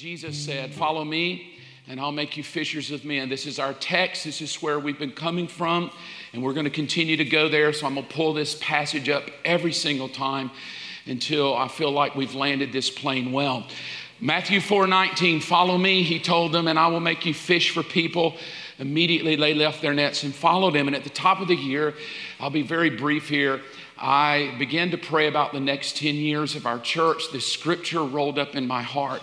[0.00, 3.28] Jesus said, Follow me, and I'll make you fishers of men.
[3.28, 4.24] This is our text.
[4.24, 5.90] This is where we've been coming from,
[6.32, 7.70] and we're going to continue to go there.
[7.74, 10.52] So I'm going to pull this passage up every single time
[11.04, 13.66] until I feel like we've landed this plane well.
[14.22, 17.82] Matthew 4 19, follow me, he told them, and I will make you fish for
[17.82, 18.38] people.
[18.78, 20.86] Immediately they left their nets and followed him.
[20.86, 21.92] And at the top of the year,
[22.38, 23.60] I'll be very brief here.
[23.98, 27.32] I began to pray about the next 10 years of our church.
[27.32, 29.20] The scripture rolled up in my heart.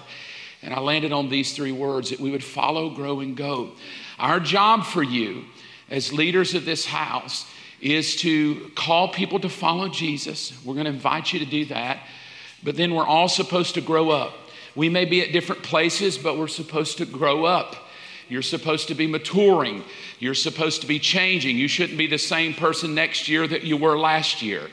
[0.68, 3.72] And I landed on these three words that we would follow, grow, and go.
[4.20, 5.46] Our job for you
[5.90, 7.50] as leaders of this house
[7.80, 10.52] is to call people to follow Jesus.
[10.66, 12.00] We're going to invite you to do that.
[12.66, 14.34] But then we're all supposed to grow up.
[14.76, 17.78] We may be at different places, but we're supposed to grow up.
[18.28, 19.86] You're supposed to be maturing.
[20.20, 21.56] You're supposed to be changing.
[21.56, 24.64] You shouldn't be the same person next year that you were last year.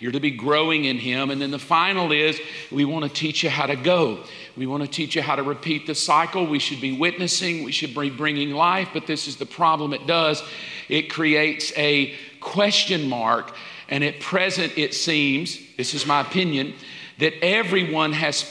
[0.00, 1.30] You're to be growing in Him.
[1.30, 2.40] And then the final is
[2.70, 4.24] we want to teach you how to go.
[4.56, 6.46] We want to teach you how to repeat the cycle.
[6.46, 7.64] We should be witnessing.
[7.64, 8.88] We should be bringing life.
[8.92, 10.42] But this is the problem it does
[10.88, 13.54] it creates a question mark.
[13.88, 16.74] And at present, it seems, this is my opinion,
[17.18, 18.42] that everyone has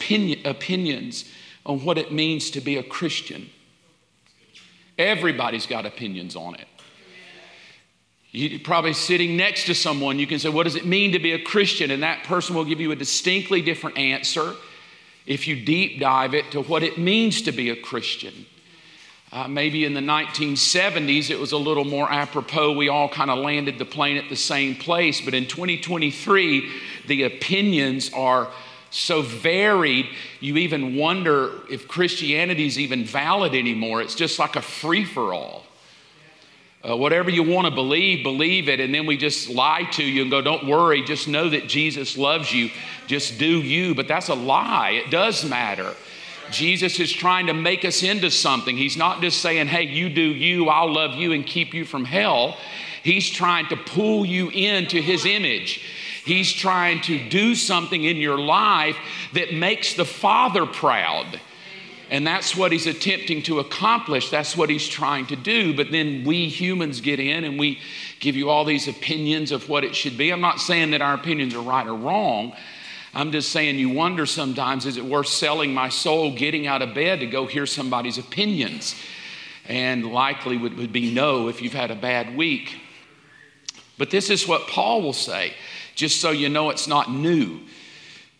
[0.45, 1.25] opinions
[1.65, 3.49] on what it means to be a Christian.
[4.97, 6.67] Everybody's got opinions on it.
[8.31, 11.33] You're probably sitting next to someone, you can say, What does it mean to be
[11.33, 11.91] a Christian?
[11.91, 14.55] And that person will give you a distinctly different answer
[15.31, 18.45] if you deep dive it to what it means to be a Christian.
[19.31, 22.73] Uh, maybe in the 1970s, it was a little more apropos.
[22.73, 25.21] We all kind of landed the plane at the same place.
[25.21, 26.69] But in 2023,
[27.07, 28.49] the opinions are
[28.89, 30.09] so varied,
[30.41, 34.01] you even wonder if Christianity is even valid anymore.
[34.01, 35.60] It's just like a free for all.
[36.83, 38.79] Uh, whatever you want to believe, believe it.
[38.79, 42.17] And then we just lie to you and go, don't worry, just know that Jesus
[42.17, 42.71] loves you.
[43.05, 43.93] Just do you.
[43.93, 44.91] But that's a lie.
[44.91, 45.93] It does matter.
[46.49, 48.75] Jesus is trying to make us into something.
[48.75, 52.03] He's not just saying, hey, you do you, I'll love you and keep you from
[52.03, 52.57] hell.
[53.03, 55.81] He's trying to pull you into his image.
[56.25, 58.97] He's trying to do something in your life
[59.33, 61.39] that makes the Father proud.
[62.11, 64.29] And that's what he's attempting to accomplish.
[64.29, 65.73] That's what he's trying to do.
[65.73, 67.79] But then we humans get in and we
[68.19, 70.29] give you all these opinions of what it should be.
[70.29, 72.53] I'm not saying that our opinions are right or wrong.
[73.13, 76.93] I'm just saying you wonder sometimes is it worth selling my soul, getting out of
[76.93, 78.93] bed to go hear somebody's opinions?
[79.69, 82.77] And likely would, would be no if you've had a bad week.
[83.97, 85.53] But this is what Paul will say,
[85.95, 87.61] just so you know it's not new.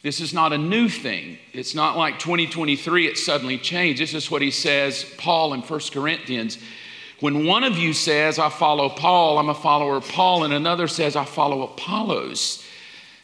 [0.04, 1.38] This is not a new thing.
[1.54, 4.02] It's not like 2023, it suddenly changed.
[4.02, 6.58] This is what he says, Paul in 1 Corinthians.
[7.20, 10.88] When one of you says, I follow Paul, I'm a follower of Paul, and another
[10.88, 12.66] says, I follow Apollos.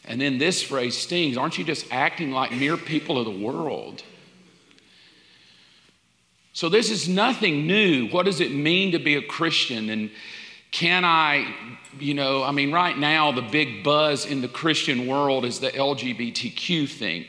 [0.04, 4.04] And then this phrase stings aren't you just acting like mere people of the world?
[6.52, 8.08] So, this is nothing new.
[8.08, 9.90] What does it mean to be a Christian?
[9.90, 10.10] And
[10.70, 11.54] can I,
[11.98, 15.70] you know, I mean, right now, the big buzz in the Christian world is the
[15.70, 17.24] LGBTQ thing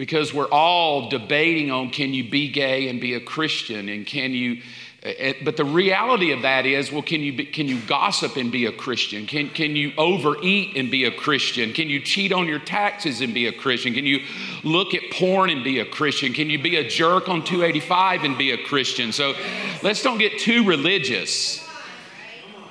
[0.00, 4.32] because we're all debating on can you be gay and be a Christian and can
[4.32, 4.62] you
[5.02, 8.38] eh, eh, but the reality of that is, well, can you, be, can you gossip
[8.38, 9.26] and be a Christian?
[9.26, 11.74] Can, can you overeat and be a Christian?
[11.74, 13.92] Can you cheat on your taxes and be a Christian?
[13.92, 14.20] Can you
[14.64, 16.32] look at porn and be a Christian?
[16.32, 19.12] Can you be a jerk on 285 and be a Christian?
[19.12, 19.34] So
[19.82, 21.62] let's don't get too religious.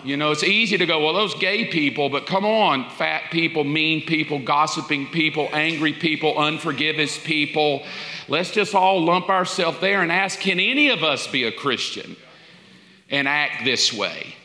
[0.04, 3.66] You know, it's easy to go, well, those gay people, but come on, fat people,
[3.66, 7.84] mean people, gossiping people, angry people, unforgiveness people.
[8.30, 12.16] Let's just all lump ourselves there and ask can any of us be a Christian
[13.10, 14.36] and act this way?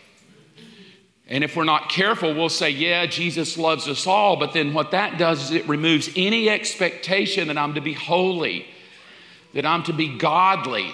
[1.27, 4.37] And if we're not careful, we'll say, yeah, Jesus loves us all.
[4.37, 8.67] But then what that does is it removes any expectation that I'm to be holy,
[9.55, 10.93] that I'm to be godly.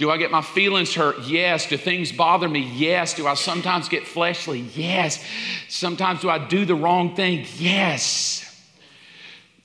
[0.00, 1.18] Do I get my feelings hurt?
[1.26, 1.68] Yes.
[1.68, 2.60] Do things bother me?
[2.60, 3.12] Yes.
[3.12, 4.60] Do I sometimes get fleshly?
[4.74, 5.22] Yes.
[5.68, 7.44] Sometimes do I do the wrong thing?
[7.58, 8.46] Yes.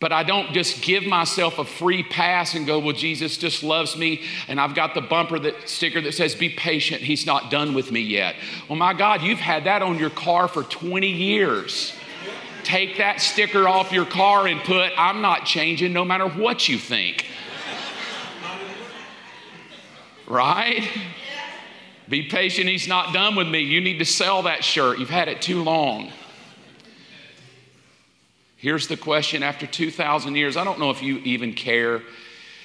[0.01, 3.95] But I don't just give myself a free pass and go, well, Jesus just loves
[3.95, 7.73] me, and I've got the bumper that sticker that says, be patient, he's not done
[7.73, 8.35] with me yet.
[8.67, 11.93] Well, my God, you've had that on your car for 20 years.
[12.65, 16.77] Take that sticker off your car and put, I'm not changing no matter what you
[16.77, 17.25] think.
[20.27, 20.87] Right?
[22.07, 23.59] Be patient, he's not done with me.
[23.59, 24.99] You need to sell that shirt.
[24.99, 26.11] You've had it too long.
[28.57, 30.57] Here's the question after 2,000 years.
[30.57, 32.01] I don't know if you even care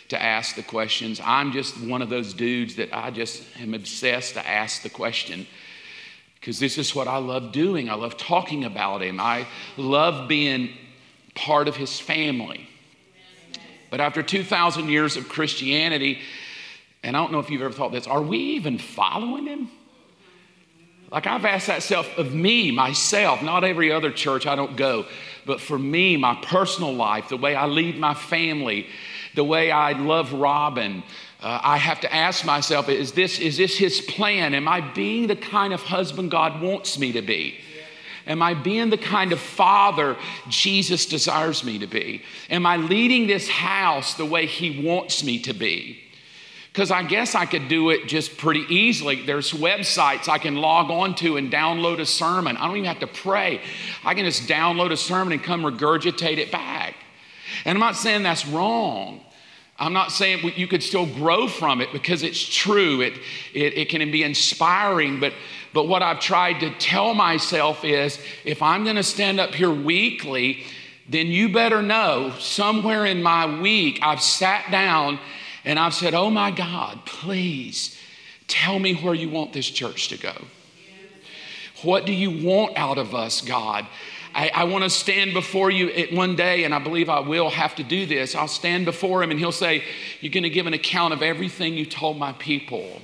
[0.08, 1.20] to ask the questions.
[1.24, 5.46] I'm just one of those dudes that I just am obsessed to ask the question
[6.34, 7.90] because this is what I love doing.
[7.90, 9.20] I love talking about him.
[9.20, 9.46] I
[9.76, 10.70] love being
[11.34, 12.66] part of his family.
[13.90, 16.20] But after 2,000 years of Christianity,
[17.02, 19.70] and I don't know if you've ever thought this, are we even following him?
[21.10, 25.06] Like I've asked that self of me, myself, not every other church, I don't go,
[25.44, 28.86] but for me, my personal life, the way I lead my family,
[29.34, 31.02] the way I love Robin,
[31.40, 34.54] uh, I have to ask myself, is this, is this his plan?
[34.54, 37.58] Am I being the kind of husband God wants me to be?
[38.26, 40.16] Am I being the kind of father
[40.48, 42.22] Jesus desires me to be?
[42.50, 45.98] Am I leading this house the way he wants me to be?
[46.72, 49.26] Because I guess I could do it just pretty easily.
[49.26, 52.56] There's websites I can log on to and download a sermon.
[52.56, 53.60] I don't even have to pray.
[54.04, 56.94] I can just download a sermon and come regurgitate it back.
[57.64, 59.20] And I'm not saying that's wrong.
[59.80, 63.00] I'm not saying you could still grow from it because it's true.
[63.00, 63.14] It,
[63.54, 65.32] it, it can be inspiring, but,
[65.72, 69.70] but what I've tried to tell myself is if I'm going to stand up here
[69.70, 70.64] weekly,
[71.08, 75.18] then you better know somewhere in my week I've sat down
[75.64, 77.98] and I've said, Oh my God, please
[78.48, 80.34] tell me where you want this church to go.
[81.82, 83.86] What do you want out of us, God?
[84.34, 87.74] I, I want to stand before you one day, and I believe I will have
[87.76, 88.34] to do this.
[88.34, 89.82] I'll stand before him, and he'll say,
[90.20, 93.00] You're going to give an account of everything you told my people.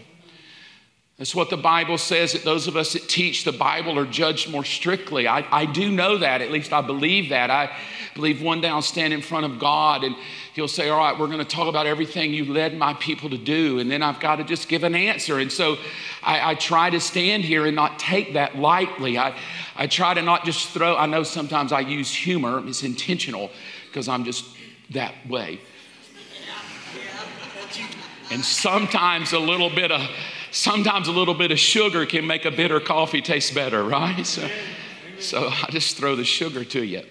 [1.18, 4.50] That's what the Bible says that those of us that teach the Bible are judged
[4.50, 5.26] more strictly.
[5.26, 7.50] I, I do know that, at least I believe that.
[7.50, 7.74] I
[8.14, 10.14] believe one day I'll stand in front of God and
[10.52, 13.38] He'll say, All right, we're going to talk about everything you led my people to
[13.38, 13.78] do.
[13.78, 15.38] And then I've got to just give an answer.
[15.38, 15.76] And so
[16.22, 19.16] I, I try to stand here and not take that lightly.
[19.16, 19.38] I,
[19.74, 23.50] I try to not just throw, I know sometimes I use humor, it's intentional
[23.86, 24.44] because I'm just
[24.90, 25.60] that way.
[28.30, 30.00] And sometimes a little bit of
[30.56, 34.26] sometimes a little bit of sugar can make a bitter coffee taste better, right?
[34.26, 34.48] So,
[35.18, 37.02] so I just throw the sugar to you.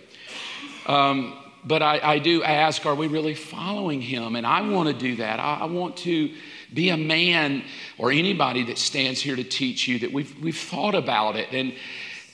[0.88, 4.36] Um, but I, I, do ask, are we really following him?
[4.36, 5.40] And I want to do that.
[5.40, 6.32] I, I, want to
[6.72, 7.64] be a man
[7.98, 11.50] or anybody that stands here to teach you that we've, we've thought about it.
[11.52, 11.74] And,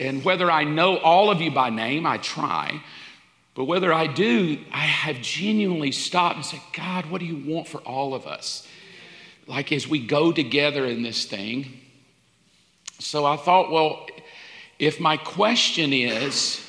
[0.01, 2.83] and whether I know all of you by name, I try.
[3.55, 7.69] But whether I do, I have genuinely stopped and said, God, what do you want
[7.69, 8.67] for all of us?
[9.47, 11.79] Like as we go together in this thing.
[12.99, 14.07] So I thought, well,
[14.79, 16.63] if my question is,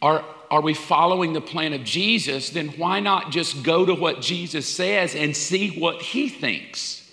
[0.00, 4.20] are, are we following the plan of Jesus, then why not just go to what
[4.20, 7.10] Jesus says and see what he thinks?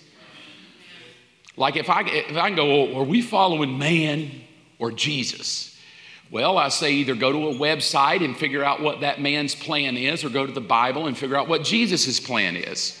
[1.56, 4.30] Like if I, if I can go, well, are we following man
[4.78, 5.76] or Jesus?
[6.30, 9.96] Well, I say either go to a website and figure out what that man's plan
[9.96, 12.99] is, or go to the Bible and figure out what Jesus' plan is.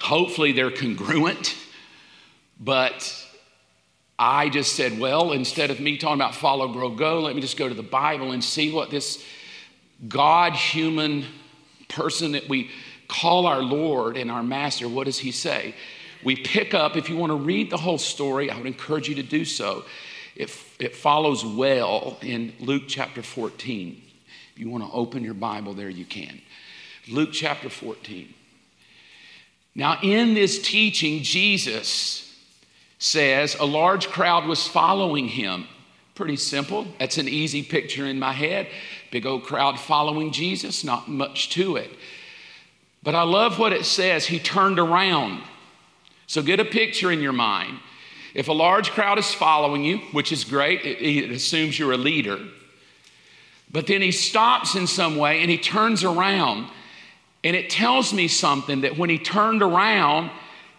[0.00, 1.56] Hopefully, they're congruent.
[2.58, 3.26] But
[4.18, 7.56] I just said, well, instead of me talking about follow, grow, go, let me just
[7.56, 9.24] go to the Bible and see what this
[10.06, 11.24] God human
[11.88, 12.70] person that we
[13.08, 15.74] call our Lord and our Master, what does he say?
[16.22, 19.14] We pick up, if you want to read the whole story, I would encourage you
[19.16, 19.84] to do so.
[20.36, 24.02] It, it follows well in Luke chapter 14.
[24.52, 26.40] If you want to open your Bible there, you can.
[27.08, 28.34] Luke chapter 14.
[29.74, 32.34] Now, in this teaching, Jesus
[32.98, 35.66] says a large crowd was following him.
[36.14, 36.86] Pretty simple.
[36.98, 38.68] That's an easy picture in my head.
[39.10, 41.90] Big old crowd following Jesus, not much to it.
[43.02, 44.26] But I love what it says.
[44.26, 45.42] He turned around.
[46.26, 47.78] So get a picture in your mind.
[48.34, 51.96] If a large crowd is following you, which is great, it, it assumes you're a
[51.96, 52.38] leader.
[53.72, 56.68] But then he stops in some way and he turns around
[57.42, 60.30] and it tells me something that when he turned around,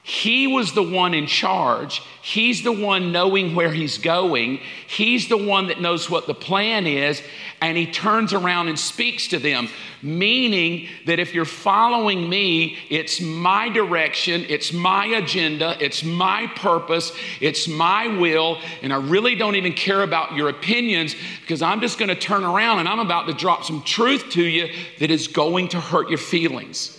[0.03, 2.01] he was the one in charge.
[2.23, 4.59] He's the one knowing where he's going.
[4.87, 7.21] He's the one that knows what the plan is.
[7.61, 9.69] And he turns around and speaks to them,
[10.01, 17.11] meaning that if you're following me, it's my direction, it's my agenda, it's my purpose,
[17.39, 18.59] it's my will.
[18.81, 22.43] And I really don't even care about your opinions because I'm just going to turn
[22.43, 26.09] around and I'm about to drop some truth to you that is going to hurt
[26.09, 26.97] your feelings.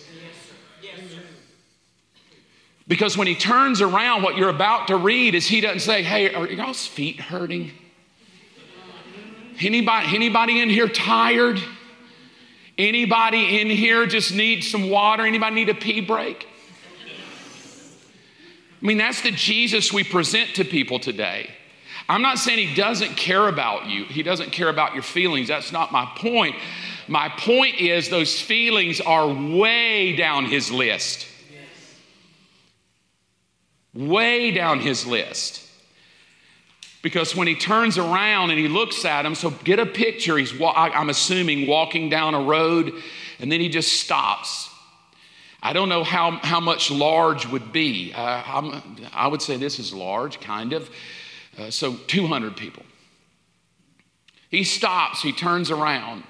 [2.87, 6.33] Because when he turns around, what you're about to read is he doesn't say, Hey,
[6.33, 7.71] are y'all's feet hurting?
[9.61, 11.61] Anybody, anybody in here tired?
[12.77, 15.25] Anybody in here just need some water?
[15.25, 16.47] Anybody need a pee break?
[18.81, 21.49] I mean, that's the Jesus we present to people today.
[22.09, 25.47] I'm not saying he doesn't care about you, he doesn't care about your feelings.
[25.47, 26.55] That's not my point.
[27.07, 31.27] My point is, those feelings are way down his list
[33.93, 35.61] way down his list.
[37.01, 40.53] Because when he turns around and he looks at him, so get a picture, he's,
[40.61, 42.93] I'm assuming, walking down a road,
[43.39, 44.69] and then he just stops.
[45.61, 48.13] I don't know how, how much large would be.
[48.13, 48.81] Uh,
[49.13, 50.89] i would say this is large, kind of.
[51.57, 52.83] Uh, so 200 people.
[54.49, 56.23] He stops, he turns around.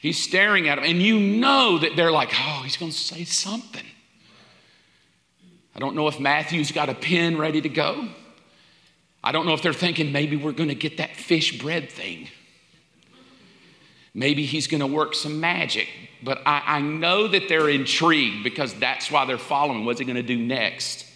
[0.00, 3.24] He's staring at him, and you know that they're like, oh, he's going to say
[3.24, 3.86] something.
[5.78, 8.08] I don't know if Matthew's got a pen ready to go.
[9.22, 12.26] I don't know if they're thinking maybe we're going to get that fish bread thing.
[14.12, 15.86] Maybe he's going to work some magic.
[16.20, 19.84] But I, I, know that they're intrigued because that's why they're following.
[19.84, 21.06] What's he going to do next?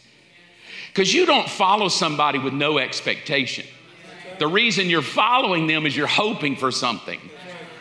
[0.90, 3.66] Because you don't follow somebody with no expectation.
[4.38, 7.18] The reason you're following them is you're hoping for something.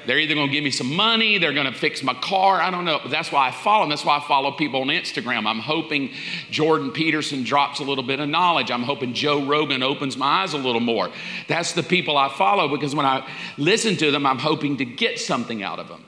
[0.05, 2.61] They're either going to give me some money, they're going to fix my car.
[2.61, 2.99] I don't know.
[3.01, 3.89] But that's why I follow them.
[3.89, 5.45] That's why I follow people on Instagram.
[5.45, 6.11] I'm hoping
[6.49, 8.71] Jordan Peterson drops a little bit of knowledge.
[8.71, 11.09] I'm hoping Joe Rogan opens my eyes a little more.
[11.47, 13.27] That's the people I follow because when I
[13.57, 16.03] listen to them, I'm hoping to get something out of them.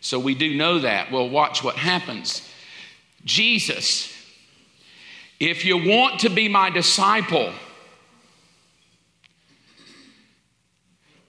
[0.00, 1.10] So we do know that.
[1.10, 2.46] Well, watch what happens.
[3.24, 4.12] Jesus,
[5.40, 7.52] if you want to be my disciple,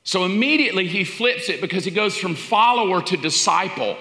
[0.06, 3.98] So immediately he flips it because he goes from follower to disciple.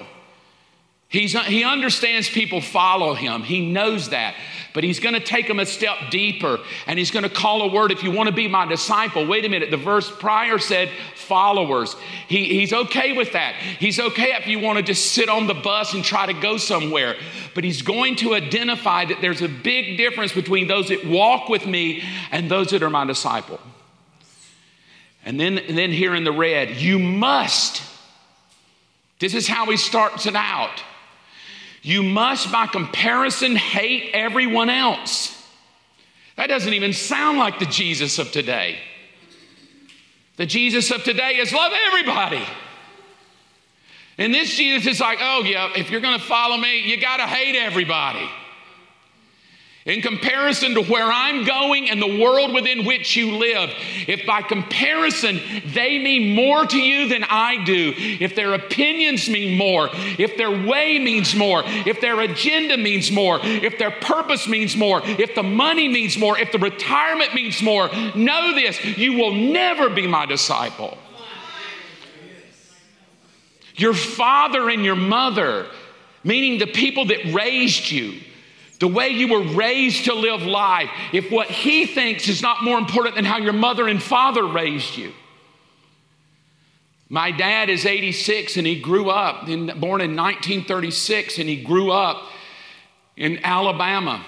[1.09, 3.43] He's, he understands people follow him.
[3.43, 4.35] He knows that.
[4.75, 7.73] But he's going to take them a step deeper and he's going to call a
[7.73, 9.27] word if you want to be my disciple.
[9.27, 9.71] Wait a minute.
[9.71, 11.97] The verse prior said followers.
[12.29, 13.55] He, he's okay with that.
[13.55, 16.59] He's okay if you want to just sit on the bus and try to go
[16.59, 17.15] somewhere.
[17.55, 21.67] But he's going to identify that there's a big difference between those that walk with
[21.67, 23.61] me and those that are my disciple.
[25.25, 27.83] And then, and then here in the red, you must.
[29.19, 30.83] This is how he starts it out.
[31.83, 35.31] You must, by comparison, hate everyone else.
[36.37, 38.79] That doesn't even sound like the Jesus of today.
[40.37, 42.43] The Jesus of today is love everybody.
[44.19, 47.27] And this Jesus is like, oh, yeah, if you're to follow me, you got to
[47.27, 48.29] hate everybody
[49.87, 53.71] in comparison to where I'm going and the world within which you live,
[54.09, 55.41] if by comparison
[55.75, 60.51] they mean more to you than I do, if their opinions mean more, if their
[60.51, 65.43] way means more, if their agenda means more, if their purpose means more, if the
[65.43, 70.25] money means more, if the retirement means more, know this you will never be my
[70.25, 70.97] disciple.
[73.77, 75.67] Your father and your mother,
[76.23, 78.21] meaning the people that raised you,
[78.81, 82.79] the way you were raised to live life, if what he thinks is not more
[82.79, 85.13] important than how your mother and father raised you.
[87.09, 91.93] My dad is 86 and he grew up, in, born in 1936, and he grew
[91.93, 92.25] up
[93.17, 94.25] in Alabama.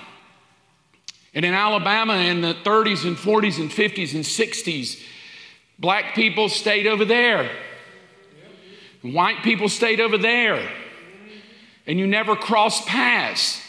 [1.35, 5.03] And in Alabama in the 30s and 40s and 50s and 60s,
[5.79, 7.51] black people stayed over there.
[9.03, 10.71] White people stayed over there.
[11.87, 13.61] And you never crossed paths.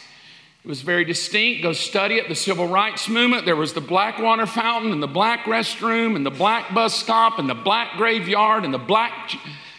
[0.68, 1.62] It was very distinct.
[1.62, 2.28] Go study it.
[2.28, 3.46] The civil rights movement.
[3.46, 7.38] There was the black water fountain and the black restroom and the black bus stop
[7.38, 9.38] and the black graveyard and the black ch-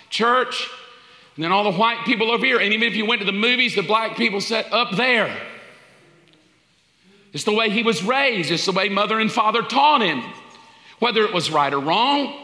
[0.09, 0.67] church.
[1.35, 2.57] And then all the white people over here.
[2.57, 5.39] And even if you went to the movies, the black people sat up there.
[7.33, 10.23] It's the way he was raised, it's the way mother and father taught him.
[10.97, 12.35] Whether it was right or wrong,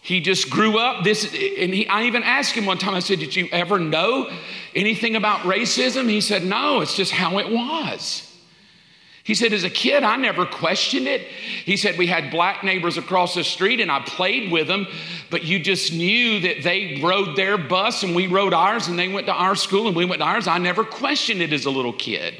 [0.00, 3.18] he just grew up this, and he, I even asked him one time, I said,
[3.18, 4.30] Did you ever know
[4.74, 6.08] anything about racism?
[6.08, 8.24] He said, No, it's just how it was.
[9.24, 11.22] He said, As a kid, I never questioned it.
[11.22, 14.86] He said, We had black neighbors across the street and I played with them,
[15.30, 19.08] but you just knew that they rode their bus and we rode ours and they
[19.08, 20.46] went to our school and we went to ours.
[20.46, 22.34] I never questioned it as a little kid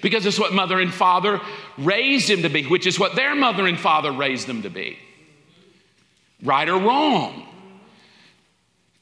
[0.00, 1.40] because it's what mother and father
[1.76, 4.98] raised him to be, which is what their mother and father raised them to be
[6.42, 7.46] right or wrong.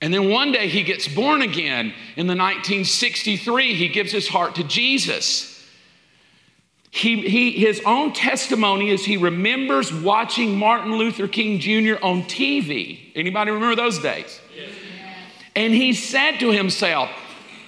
[0.00, 1.94] And then one day he gets born again.
[2.16, 5.50] In the 1963, he gives his heart to Jesus.
[6.90, 11.94] He, he, his own testimony is he remembers watching Martin Luther King Jr.
[12.04, 13.10] on TV.
[13.16, 14.40] Anybody remember those days?
[14.54, 14.70] Yes.
[15.56, 17.10] And he said to himself,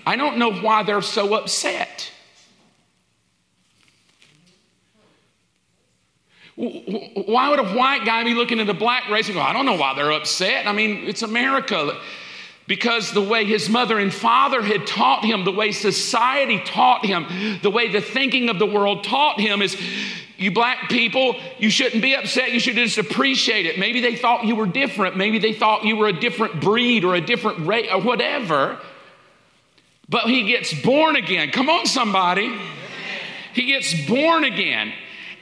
[0.07, 2.13] I don't know why they're so upset.
[6.57, 9.67] Why would a white guy be looking at a black race and go, I don't
[9.67, 10.67] know why they're upset?
[10.67, 11.99] I mean, it's America.
[12.67, 17.61] Because the way his mother and father had taught him, the way society taught him,
[17.63, 19.77] the way the thinking of the world taught him is
[20.39, 22.53] you black people, you shouldn't be upset.
[22.53, 23.79] You should just appreciate it.
[23.79, 25.17] Maybe they thought you were different.
[25.17, 28.79] Maybe they thought you were a different breed or a different race or whatever.
[30.09, 31.51] But he gets born again.
[31.51, 32.59] Come on, somebody.
[33.53, 34.93] He gets born again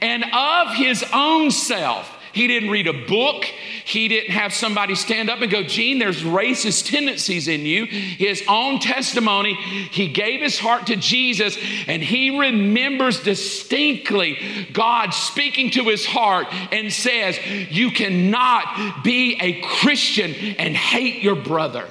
[0.05, 2.11] and of his own self.
[2.31, 3.45] He didn't read a book.
[3.85, 7.85] He didn't have somebody stand up and go, Gene, there's racist tendencies in you.
[7.85, 11.57] His own testimony, he gave his heart to Jesus
[11.87, 17.39] and he remembers distinctly God speaking to his heart and says,
[17.71, 21.87] You cannot be a Christian and hate your brother.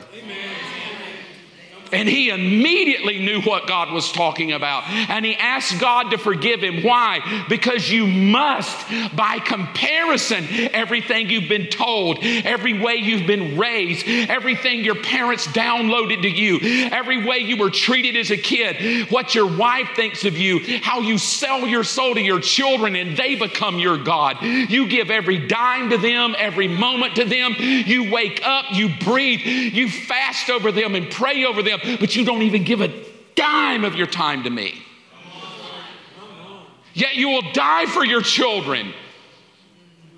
[1.94, 4.88] And he immediately knew what God was talking about.
[4.88, 6.82] And he asked God to forgive him.
[6.82, 7.44] Why?
[7.48, 14.84] Because you must, by comparison, everything you've been told, every way you've been raised, everything
[14.84, 16.58] your parents downloaded to you,
[16.90, 21.00] every way you were treated as a kid, what your wife thinks of you, how
[21.00, 24.42] you sell your soul to your children and they become your God.
[24.42, 27.54] You give every dime to them, every moment to them.
[27.58, 32.24] You wake up, you breathe, you fast over them and pray over them but you
[32.24, 32.92] don't even give a
[33.34, 34.82] dime of your time to me.
[36.94, 38.94] Yet you will die for your children.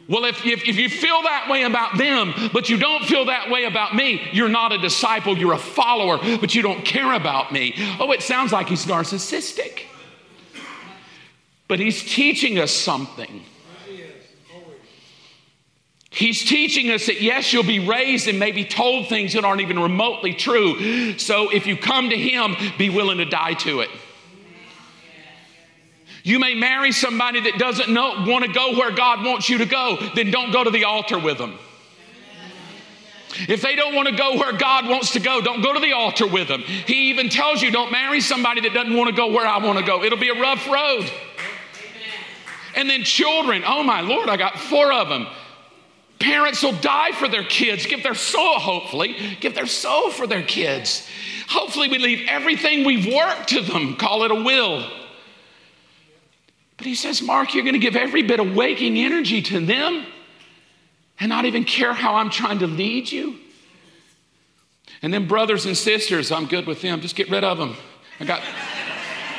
[0.09, 3.51] Well, if, if, if, you feel that way about them, but you don't feel that
[3.51, 7.51] way about me, you're not a disciple, you're a follower, but you don't care about
[7.51, 7.75] me.
[7.99, 9.83] Oh, it sounds like he's narcissistic.
[11.67, 13.43] But he's teaching us something.
[16.17, 19.79] He's teaching us that yes, you'll be raised and maybe told things that aren't even
[19.79, 21.19] remotely true.
[21.19, 23.91] So if you come to Him, be willing to die to it.
[26.23, 29.67] You may marry somebody that doesn't know, want to go where God wants you to
[29.67, 31.59] go, then don't go to the altar with them.
[33.47, 35.93] If they don't want to go where God wants to go, don't go to the
[35.93, 36.63] altar with them.
[36.63, 39.79] He even tells you, don't marry somebody that doesn't want to go where I want
[39.79, 40.03] to go.
[40.03, 41.11] It'll be a rough road.
[42.75, 45.27] And then children, oh my Lord, I got four of them.
[46.19, 50.43] Parents will die for their kids, give their soul, hopefully, give their soul for their
[50.43, 51.07] kids.
[51.49, 54.91] Hopefully, we leave everything we've worked to them, call it a will.
[56.77, 60.07] But he says, Mark, you're going to give every bit of waking energy to them
[61.19, 63.37] and not even care how I'm trying to lead you.
[65.03, 67.01] And then, brothers and sisters, I'm good with them.
[67.01, 67.77] Just get rid of them.
[68.21, 68.43] I got,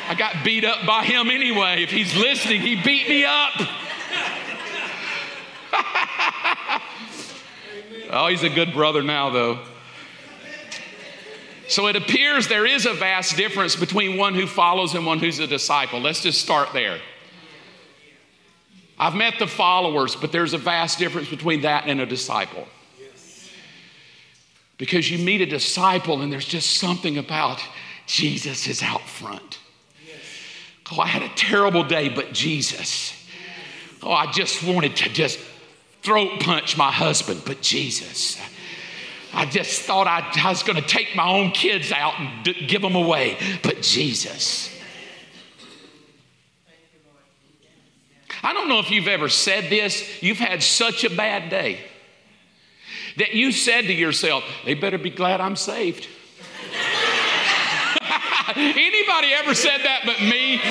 [0.07, 1.83] I got beat up by him anyway.
[1.83, 3.53] If he's listening, he beat me up.
[8.09, 9.59] oh, he's a good brother now, though.
[11.67, 15.39] So it appears there is a vast difference between one who follows and one who's
[15.39, 15.99] a disciple.
[15.99, 16.99] Let's just start there.
[18.97, 22.67] I've met the followers, but there's a vast difference between that and a disciple.
[24.77, 27.61] Because you meet a disciple and there's just something about
[28.05, 29.59] Jesus is out front.
[30.91, 33.13] Oh, I had a terrible day, but Jesus.
[34.01, 35.39] Oh, I just wanted to just
[36.01, 38.39] throat punch my husband, but Jesus.
[39.33, 42.65] I just thought I, I was going to take my own kids out and d-
[42.65, 44.73] give them away, but Jesus.
[48.43, 50.23] I don't know if you've ever said this.
[50.23, 51.79] You've had such a bad day
[53.17, 56.07] that you said to yourself, they better be glad I'm saved.
[58.55, 60.61] Anybody ever said that but me?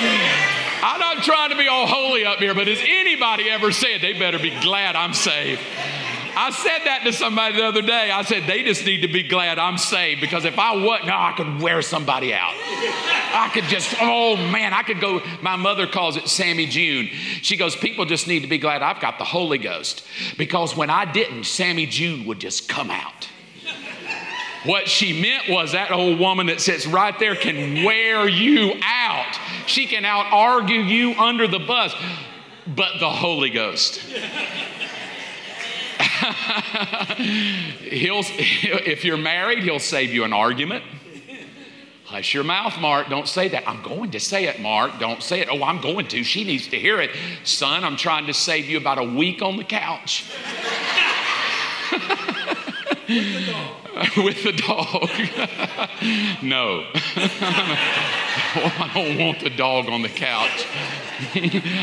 [0.81, 4.13] I'm not trying to be all holy up here, but has anybody ever said they
[4.13, 5.61] better be glad I'm saved?
[6.39, 8.11] I said that to somebody the other day.
[8.11, 11.33] I said, they just need to be glad I'm saved because if I wasn't, I
[11.35, 12.53] could wear somebody out.
[12.53, 15.19] I could just, oh man, I could go.
[15.41, 17.07] My mother calls it Sammy June.
[17.41, 20.05] She goes, people just need to be glad I've got the Holy Ghost
[20.37, 23.29] because when I didn't, Sammy June would just come out.
[24.67, 29.39] What she meant was that old woman that sits right there can wear you out.
[29.65, 31.95] She can out argue you under the bus,
[32.67, 33.95] but the Holy Ghost.
[37.79, 40.83] he'll, if you're married, he'll save you an argument.
[42.03, 43.07] Hush your mouth, Mark.
[43.07, 43.67] Don't say that.
[43.67, 44.99] I'm going to say it, Mark.
[44.99, 45.47] Don't say it.
[45.49, 46.25] Oh, I'm going to.
[46.25, 47.11] She needs to hear it.
[47.45, 50.25] Son, I'm trying to save you about a week on the couch.
[53.07, 55.09] with the dog.
[56.43, 56.85] no.
[58.59, 60.65] I don't want the dog on the couch.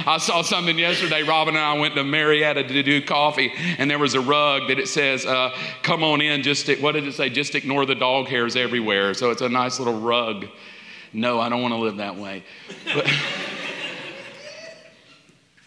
[0.07, 1.23] I saw something yesterday.
[1.23, 4.79] Robin and I went to Marietta to do coffee, and there was a rug that
[4.79, 5.51] it says, uh,
[5.83, 7.29] Come on in, just, what did it say?
[7.29, 9.15] Just ignore the dog hairs everywhere.
[9.15, 10.47] So it's a nice little rug.
[11.13, 12.45] No, I don't want to live that way.
[12.95, 13.11] But,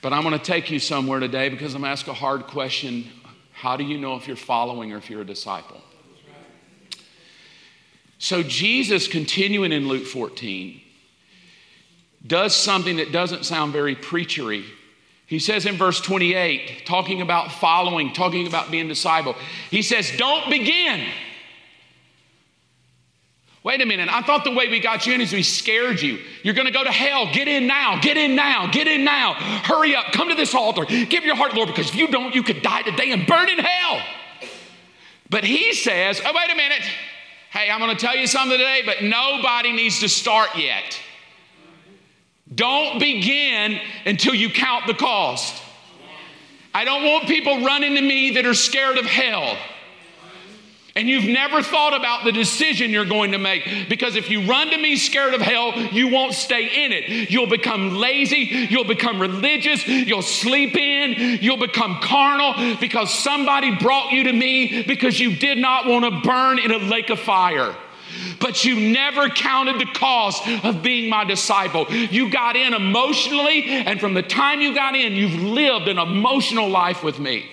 [0.02, 2.48] but I'm going to take you somewhere today because I'm going to ask a hard
[2.48, 3.10] question.
[3.58, 5.82] How do you know if you're following or if you're a disciple?
[8.20, 10.80] So, Jesus, continuing in Luke 14,
[12.26, 14.64] does something that doesn't sound very preachery.
[15.26, 19.36] He says in verse 28, talking about following, talking about being disciple,
[19.72, 21.08] he says, Don't begin.
[23.68, 24.08] Wait a minute.
[24.10, 26.20] I thought the way we got you in is we scared you.
[26.42, 27.30] You're to go to hell.
[27.34, 28.00] Get in now.
[28.00, 28.72] Get in now.
[28.72, 29.34] Get in now.
[29.34, 30.14] Hurry up.
[30.14, 30.86] Come to this altar.
[30.86, 33.60] Give your heart, Lord, because if you don't, you could die today and burn in
[33.60, 34.02] hell.
[35.30, 36.82] But he says, oh, wait a minute.
[37.52, 40.98] Hey, I'm to tell you something today, but nobody needs to start yet.
[42.56, 45.62] Don't begin until you count the cost.
[46.74, 49.58] I don't want people running to me that are scared of hell
[50.98, 53.88] and you've never thought about the decision you're going to make.
[53.88, 57.30] Because if you run to me scared of hell, you won't stay in it.
[57.30, 64.12] You'll become lazy, you'll become religious, you'll sleep in, you'll become carnal because somebody brought
[64.12, 67.76] you to me because you did not want to burn in a lake of fire.
[68.40, 71.86] But you never counted the cost of being my disciple.
[71.92, 76.70] You got in emotionally, and from the time you got in, you've lived an emotional
[76.70, 77.52] life with me.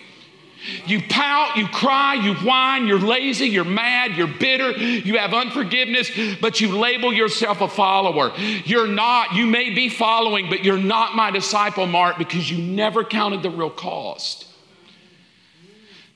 [0.87, 6.11] You pout, you cry, you whine, you're lazy, you're mad, you're bitter, you have unforgiveness,
[6.40, 8.33] but you label yourself a follower.
[8.64, 13.05] You're not, you may be following, but you're not my disciple, Mark, because you never
[13.05, 14.46] counted the real cost.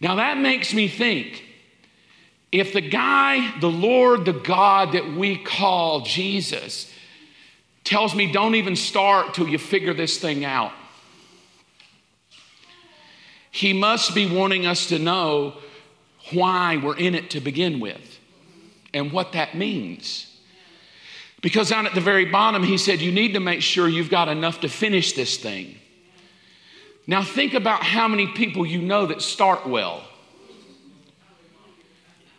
[0.01, 1.45] Now that makes me think
[2.51, 6.91] if the guy, the Lord, the God that we call Jesus,
[7.85, 10.73] tells me don't even start till you figure this thing out.
[13.51, 15.55] He must be wanting us to know
[16.33, 18.19] why we're in it to begin with
[18.93, 20.25] and what that means.
[21.41, 24.29] Because down at the very bottom, he said, You need to make sure you've got
[24.29, 25.77] enough to finish this thing.
[27.07, 30.05] Now, think about how many people you know that start well.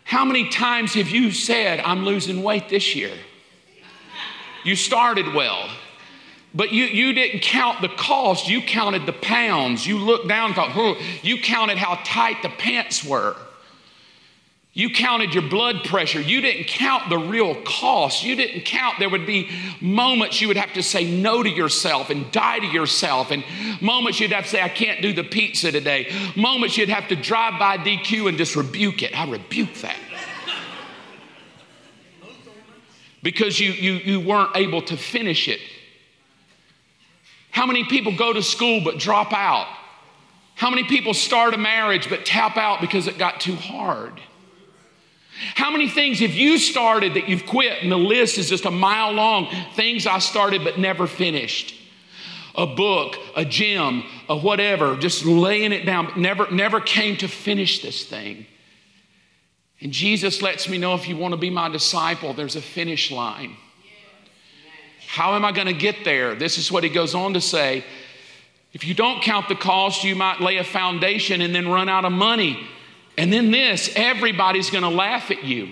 [0.04, 3.14] How many times have you said, I'm losing weight this year?
[4.64, 5.70] You started well.
[6.54, 9.86] But you, you didn't count the cost, you counted the pounds.
[9.86, 13.36] You looked down and thought, oh, you counted how tight the pants were.
[14.74, 16.22] You counted your blood pressure.
[16.22, 18.24] You didn't count the real cost.
[18.24, 19.50] You didn't count there would be
[19.82, 23.44] moments you would have to say no to yourself and die to yourself, and
[23.82, 26.12] moments you'd have to say, I can't do the pizza today.
[26.36, 29.20] Moments you'd have to drive by DQ and just rebuke it.
[29.20, 29.98] I rebuke that.
[33.22, 35.60] Because you, you, you weren't able to finish it.
[37.52, 39.68] How many people go to school but drop out?
[40.56, 44.20] How many people start a marriage but tap out because it got too hard?
[45.56, 48.72] How many things have you started that you've quit and the list is just a
[48.72, 49.48] mile long?
[49.76, 51.76] Things I started but never finished.
[52.56, 57.28] A book, a gym, a whatever, just laying it down, but never, never came to
[57.30, 58.46] finish this thing.
[59.80, 63.12] And Jesus lets me know if you want to be my disciple, there's a finish
[63.12, 63.56] line.
[65.10, 66.36] How am I going to get there?
[66.36, 67.84] This is what he goes on to say.
[68.74, 72.06] If you don't count the cost, you might lay a foundation and then run out
[72.06, 72.70] of money.
[73.18, 75.70] And then this, everybody's going to laugh at you.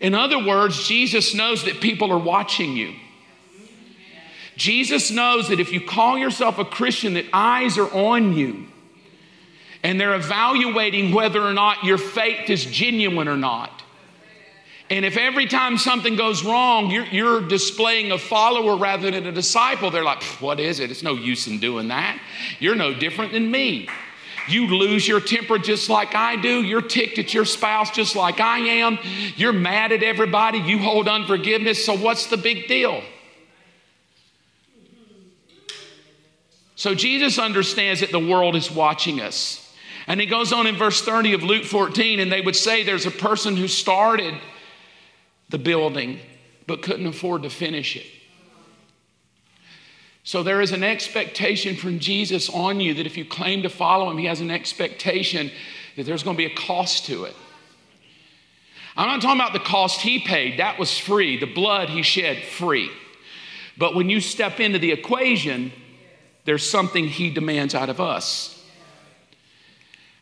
[0.00, 2.94] In other words, Jesus knows that people are watching you.
[4.54, 8.66] Jesus knows that if you call yourself a Christian, that eyes are on you
[9.82, 13.81] and they're evaluating whether or not your faith is genuine or not.
[14.92, 19.32] And if every time something goes wrong, you're, you're displaying a follower rather than a
[19.32, 20.90] disciple, they're like, what is it?
[20.90, 22.20] It's no use in doing that.
[22.58, 23.88] You're no different than me.
[24.48, 26.62] You lose your temper just like I do.
[26.62, 28.98] You're ticked at your spouse just like I am.
[29.34, 30.58] You're mad at everybody.
[30.58, 31.86] You hold unforgiveness.
[31.86, 33.02] So, what's the big deal?
[36.74, 39.74] So, Jesus understands that the world is watching us.
[40.06, 43.06] And he goes on in verse 30 of Luke 14, and they would say there's
[43.06, 44.34] a person who started
[45.52, 46.18] the building
[46.66, 48.06] but couldn't afford to finish it.
[50.24, 54.10] So there is an expectation from Jesus on you that if you claim to follow
[54.10, 55.50] him, he has an expectation
[55.96, 57.36] that there's going to be a cost to it.
[58.96, 61.38] I'm not talking about the cost he paid, that was free.
[61.38, 62.90] The blood he shed, free.
[63.76, 65.72] But when you step into the equation,
[66.44, 68.64] there's something he demands out of us.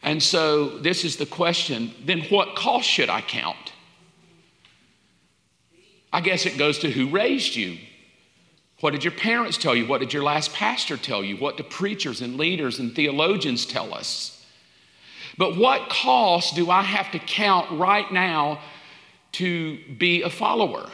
[0.03, 3.70] And so this is the question then what cost should I count?
[6.13, 7.79] I guess it goes to who raised you.
[8.81, 9.87] What did your parents tell you?
[9.87, 11.37] What did your last pastor tell you?
[11.37, 14.45] What do preachers and leaders and theologians tell us?
[15.37, 18.61] But what cost do I have to count right now
[19.33, 20.89] to be a follower,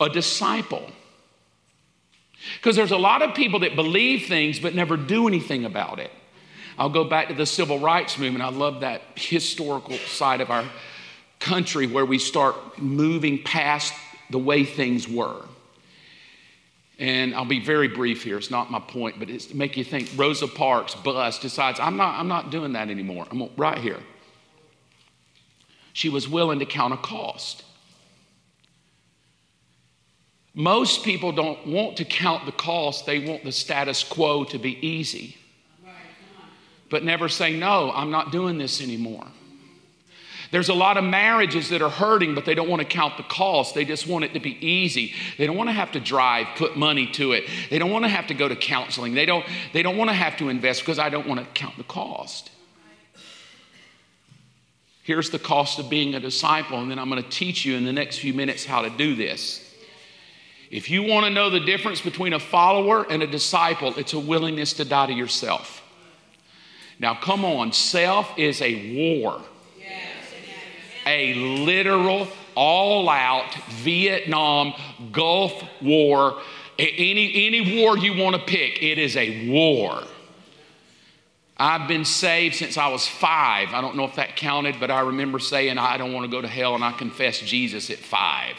[0.00, 0.90] a disciple?
[2.56, 6.10] Because there's a lot of people that believe things but never do anything about it.
[6.78, 8.44] I'll go back to the civil rights movement.
[8.44, 10.64] I love that historical side of our
[11.40, 13.92] country where we start moving past
[14.30, 15.42] the way things were.
[16.98, 18.38] And I'll be very brief here.
[18.38, 20.10] It's not my point, but it's to make you think.
[20.16, 23.26] Rosa Parks, bus, decides, I'm not, I'm not doing that anymore.
[23.30, 24.00] I'm right here.
[25.92, 27.64] She was willing to count a cost.
[30.54, 34.84] Most people don't want to count the cost, they want the status quo to be
[34.84, 35.36] easy.
[36.90, 39.26] But never say, No, I'm not doing this anymore.
[40.50, 43.22] There's a lot of marriages that are hurting, but they don't want to count the
[43.22, 43.74] cost.
[43.74, 45.12] They just want it to be easy.
[45.36, 47.44] They don't want to have to drive, put money to it.
[47.68, 49.14] They don't want to have to go to counseling.
[49.14, 51.76] They don't, they don't want to have to invest because I don't want to count
[51.76, 52.50] the cost.
[55.02, 57.84] Here's the cost of being a disciple, and then I'm going to teach you in
[57.84, 59.64] the next few minutes how to do this.
[60.70, 64.18] If you want to know the difference between a follower and a disciple, it's a
[64.18, 65.82] willingness to die to yourself.
[66.98, 69.40] Now, come on, self is a war,
[71.08, 74.74] a literal, all out Vietnam,
[75.10, 76.40] Gulf War,
[76.78, 80.02] any, any war you want to pick, it is a war.
[81.56, 83.74] I've been saved since I was five.
[83.74, 86.40] I don't know if that counted, but I remember saying, I don't want to go
[86.40, 88.54] to hell, and I confessed Jesus at five.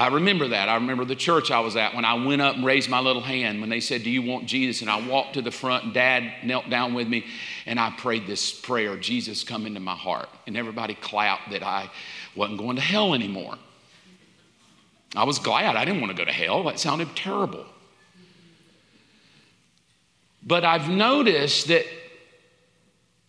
[0.00, 0.70] I remember that.
[0.70, 3.20] I remember the church I was at when I went up and raised my little
[3.20, 4.80] hand when they said, Do you want Jesus?
[4.80, 7.26] And I walked to the front, and dad knelt down with me,
[7.66, 10.30] and I prayed this prayer Jesus, come into my heart.
[10.46, 11.90] And everybody clapped that I
[12.34, 13.58] wasn't going to hell anymore.
[15.14, 15.76] I was glad.
[15.76, 16.64] I didn't want to go to hell.
[16.64, 17.66] That sounded terrible.
[20.42, 21.84] But I've noticed that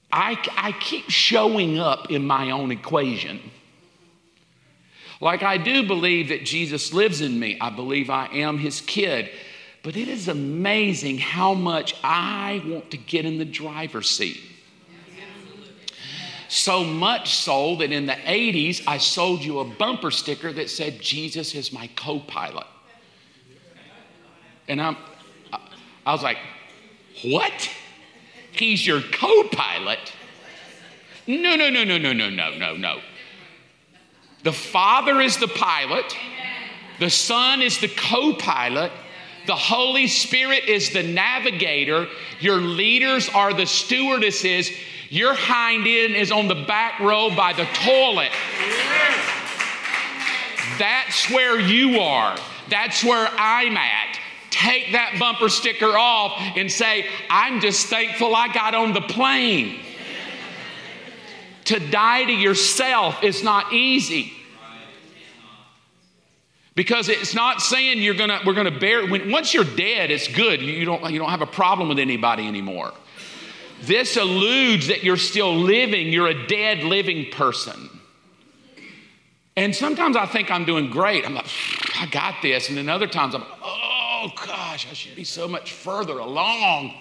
[0.10, 3.41] I, I keep showing up in my own equation.
[5.21, 9.29] Like I do believe that Jesus lives in me, I believe I am his kid.
[9.84, 14.39] But it is amazing how much I want to get in the driver's seat.
[16.49, 20.99] So much so that in the 80s, I sold you a bumper sticker that said,
[20.99, 22.67] Jesus is my co pilot.
[24.67, 24.97] And I'm,
[26.05, 26.38] I was like,
[27.23, 27.69] what?
[28.51, 30.12] He's your co pilot?
[31.25, 32.99] No, no, no, no, no, no, no, no, no.
[34.43, 36.15] The Father is the pilot,
[36.99, 38.91] the Son is the co pilot,
[39.47, 42.08] the Holy Spirit is the navigator,
[42.39, 44.69] your leaders are the stewardesses,
[45.10, 48.32] your hind end is on the back row by the toilet.
[50.80, 52.38] That's where you are.
[52.69, 54.17] That's where I'm at
[54.62, 59.80] take that bumper sticker off and say, I'm just thankful I got on the plane.
[61.71, 64.34] To die to yourself is not easy.
[66.73, 70.62] Because it's not saying you're gonna, we're gonna bear, when, once you're dead, it's good.
[70.62, 72.93] You, don't, you don't have a problem with anybody anymore.
[73.81, 77.89] This alludes that you're still living, you're a dead living person.
[79.57, 81.25] And sometimes I think I'm doing great.
[81.25, 81.47] I'm like,
[81.99, 82.69] I got this.
[82.69, 86.93] And then other times I'm, oh, oh gosh, I should be so much further along.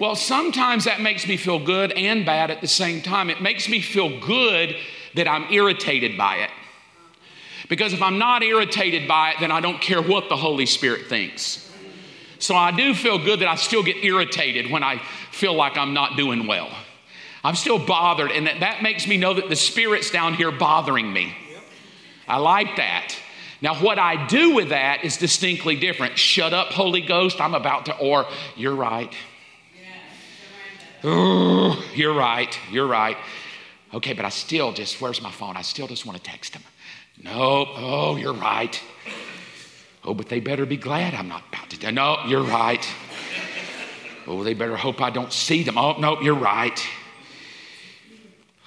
[0.00, 3.30] Well, sometimes that makes me feel good and bad at the same time.
[3.30, 4.74] It makes me feel good
[5.14, 6.50] that I'm irritated by it.
[7.68, 11.06] Because if I'm not irritated by it, then I don't care what the Holy Spirit
[11.06, 11.72] thinks.
[12.38, 15.94] So I do feel good that I still get irritated when I feel like I'm
[15.94, 16.70] not doing well.
[17.42, 21.12] I'm still bothered, and that, that makes me know that the Spirit's down here bothering
[21.12, 21.34] me.
[22.26, 23.14] I like that.
[23.60, 26.18] Now, what I do with that is distinctly different.
[26.18, 28.26] Shut up, Holy Ghost, I'm about to, or
[28.56, 29.14] you're right.
[31.04, 33.18] Oh, you're right, you're right.
[33.92, 35.56] Okay, but I still just, where's my phone?
[35.56, 36.62] I still just want to text him.
[37.22, 38.80] No, oh, you're right.
[40.02, 41.92] Oh, but they better be glad I'm not about to.
[41.92, 42.86] No, you're right.
[44.26, 45.76] Oh, they better hope I don't see them.
[45.76, 46.82] Oh, no, you're right.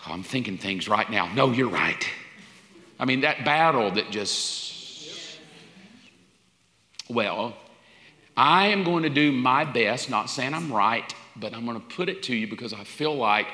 [0.05, 1.33] Oh, I'm thinking things right now.
[1.33, 2.07] No, you're right.
[2.99, 5.39] I mean, that battle that just,
[7.09, 7.55] well,
[8.35, 11.87] I am going to do my best, not saying I'm right, but I'm going to
[11.95, 13.47] put it to you because I feel like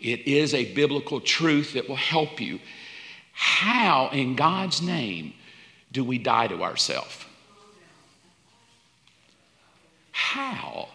[0.00, 2.60] it is a biblical truth that will help you.
[3.32, 5.34] How, in God's name,
[5.92, 7.24] do we die to ourselves?
[10.12, 10.88] How?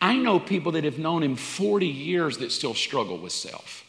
[0.00, 3.84] I know people that have known him 40 years that still struggle with self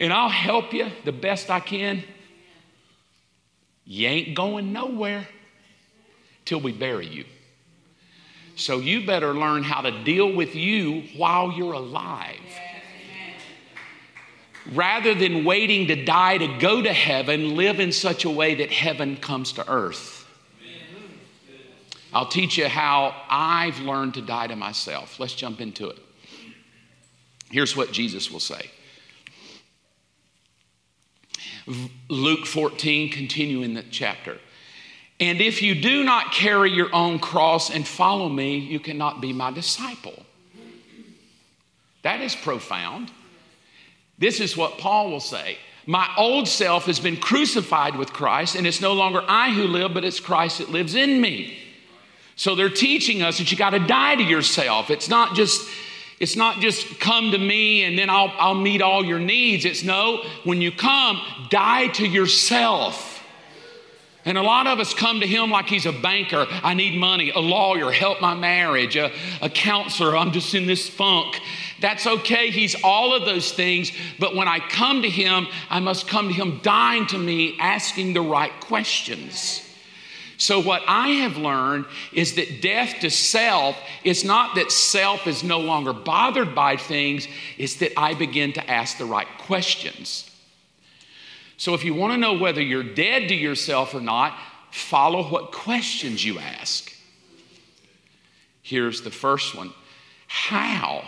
[0.00, 2.02] and I'll help you the best I can.
[3.84, 5.28] You ain't going nowhere
[6.46, 7.26] till we bury you.
[8.56, 12.36] So you better learn how to deal with you while you're alive.
[14.72, 18.70] Rather than waiting to die to go to heaven, live in such a way that
[18.70, 20.26] heaven comes to earth.
[22.12, 25.20] I'll teach you how I've learned to die to myself.
[25.20, 25.98] Let's jump into it.
[27.50, 28.70] Here's what Jesus will say
[32.08, 34.38] Luke 14, continuing the chapter.
[35.20, 39.34] And if you do not carry your own cross and follow me, you cannot be
[39.34, 40.24] my disciple.
[42.02, 43.10] That is profound.
[44.18, 45.58] This is what Paul will say.
[45.86, 49.92] My old self has been crucified with Christ, and it's no longer I who live,
[49.92, 51.58] but it's Christ that lives in me.
[52.36, 54.90] So they're teaching us that you got to die to yourself.
[54.90, 55.68] It's not just
[56.20, 59.64] it's not just come to me and then I'll, I'll meet all your needs.
[59.64, 63.09] It's no, when you come, die to yourself.
[64.24, 66.46] And a lot of us come to him like he's a banker.
[66.50, 70.88] I need money, a lawyer, help my marriage, a, a counselor, I'm just in this
[70.88, 71.40] funk.
[71.80, 72.50] That's okay.
[72.50, 73.90] He's all of those things.
[74.18, 78.12] But when I come to him, I must come to him dying to me, asking
[78.12, 79.66] the right questions.
[80.36, 85.44] So, what I have learned is that death to self is not that self is
[85.44, 87.28] no longer bothered by things,
[87.58, 90.29] it's that I begin to ask the right questions.
[91.60, 94.34] So, if you want to know whether you're dead to yourself or not,
[94.70, 96.90] follow what questions you ask.
[98.62, 99.74] Here's the first one
[100.26, 101.04] How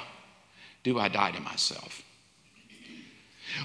[0.82, 2.01] do I die to myself?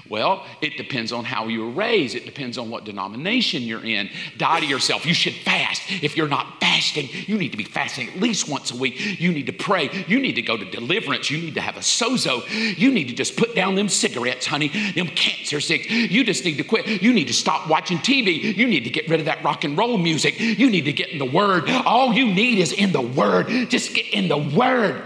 [0.08, 2.14] Well, it depends on how you were raised.
[2.14, 4.10] It depends on what denomination you're in.
[4.36, 5.04] Die to yourself.
[5.06, 5.82] You should fast.
[6.02, 9.20] If you're not fasting, you need to be fasting at least once a week.
[9.20, 10.04] You need to pray.
[10.06, 11.30] You need to go to deliverance.
[11.30, 12.42] You need to have a sozo.
[12.78, 15.90] You need to just put down them cigarettes, honey, them cancer sticks.
[15.90, 16.86] You just need to quit.
[17.02, 18.56] You need to stop watching TV.
[18.56, 20.38] You need to get rid of that rock and roll music.
[20.38, 21.68] You need to get in the Word.
[21.68, 23.48] All you need is in the Word.
[23.68, 25.02] Just get in the Word.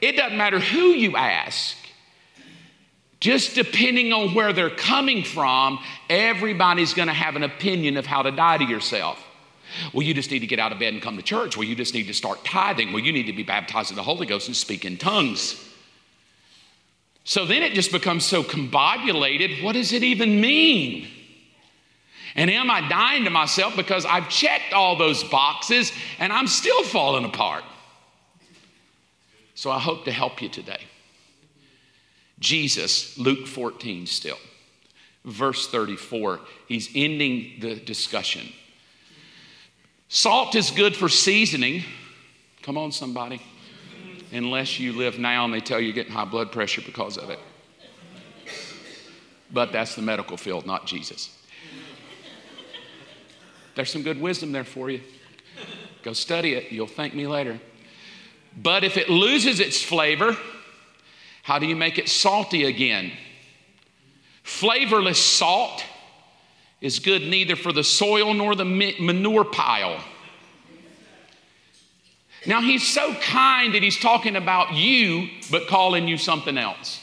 [0.00, 1.76] It doesn't matter who you ask.
[3.24, 5.78] Just depending on where they're coming from,
[6.10, 9.18] everybody's going to have an opinion of how to die to yourself.
[9.94, 11.56] Well, you just need to get out of bed and come to church.
[11.56, 12.92] Well, you just need to start tithing.
[12.92, 15.58] Well, you need to be baptized in the Holy Ghost and speak in tongues.
[17.24, 19.62] So then it just becomes so combobulated.
[19.62, 21.08] What does it even mean?
[22.34, 26.84] And am I dying to myself because I've checked all those boxes and I'm still
[26.84, 27.64] falling apart?
[29.54, 30.80] So I hope to help you today.
[32.44, 34.36] Jesus, Luke 14 still,
[35.24, 38.52] verse 34, he's ending the discussion.
[40.08, 41.84] Salt is good for seasoning.
[42.62, 43.40] Come on, somebody.
[44.30, 47.30] Unless you live now and they tell you you're getting high blood pressure because of
[47.30, 47.38] it.
[49.50, 51.34] But that's the medical field, not Jesus.
[53.74, 55.00] There's some good wisdom there for you.
[56.02, 56.70] Go study it.
[56.70, 57.58] You'll thank me later.
[58.62, 60.36] But if it loses its flavor,
[61.44, 63.12] how do you make it salty again?
[64.44, 65.84] Flavorless salt
[66.80, 70.02] is good neither for the soil nor the manure pile.
[72.46, 77.00] Now, he's so kind that he's talking about you, but calling you something else.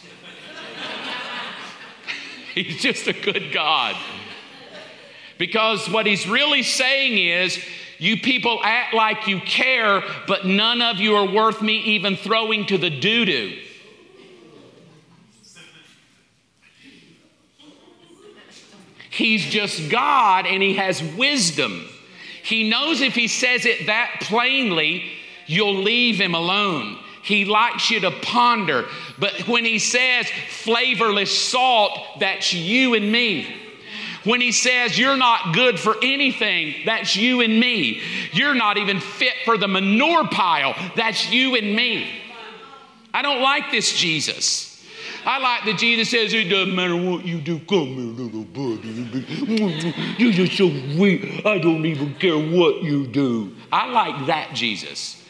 [2.55, 3.95] he's just a good God.
[5.37, 7.63] Because what he's really saying is,
[7.99, 12.65] you people act like you care, but none of you are worth me even throwing
[12.65, 13.59] to the doo doo.
[19.21, 21.85] He's just God and he has wisdom.
[22.41, 25.11] He knows if he says it that plainly,
[25.45, 26.97] you'll leave him alone.
[27.21, 28.87] He likes you to ponder.
[29.19, 33.45] But when he says flavorless salt, that's you and me.
[34.23, 38.01] When he says you're not good for anything, that's you and me.
[38.31, 42.09] You're not even fit for the manure pile, that's you and me.
[43.13, 44.70] I don't like this Jesus.
[45.25, 47.59] I like that Jesus says, It doesn't matter what you do.
[47.59, 50.15] Come here, little buddy.
[50.17, 50.67] You're just so
[50.99, 51.45] weak.
[51.45, 53.55] I don't even care what you do.
[53.71, 55.21] I like that Jesus.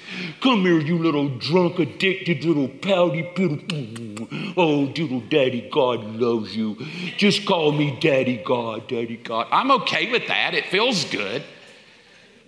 [0.41, 4.27] Come here, you little drunk, addicted, little pouty, pitiful.
[4.57, 6.75] Oh, little daddy God loves you.
[7.17, 9.47] Just call me daddy God, daddy God.
[9.51, 10.53] I'm okay with that.
[10.53, 11.43] It feels good.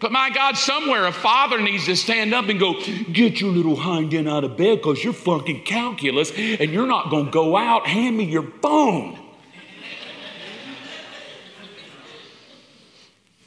[0.03, 2.73] But my God, somewhere a father needs to stand up and go,
[3.13, 7.09] Get your little hind end out of bed because you're fucking calculus and you're not
[7.09, 7.87] going to go out.
[7.87, 9.17] Hand me your phone.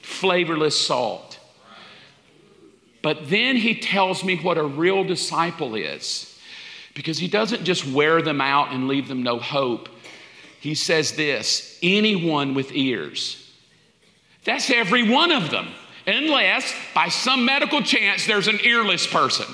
[0.00, 1.38] Flavorless salt.
[3.02, 6.40] But then he tells me what a real disciple is
[6.94, 9.90] because he doesn't just wear them out and leave them no hope.
[10.58, 13.42] He says this anyone with ears.
[14.44, 15.68] That's every one of them
[16.06, 19.46] unless by some medical chance there's an earless person.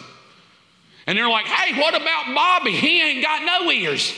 [1.07, 2.73] And they're like, hey, what about Bobby?
[2.73, 4.15] He ain't got no ears.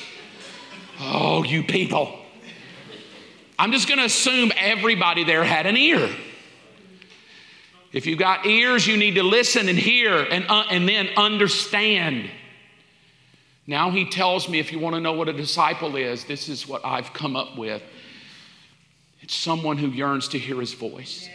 [1.01, 2.19] Oh, you people.
[3.59, 6.11] I'm just going to assume everybody there had an ear.
[7.93, 12.29] If you've got ears, you need to listen and hear and, uh, and then understand.
[13.67, 16.67] Now he tells me if you want to know what a disciple is, this is
[16.67, 17.83] what I've come up with.
[19.21, 21.29] It's someone who yearns to hear his voice.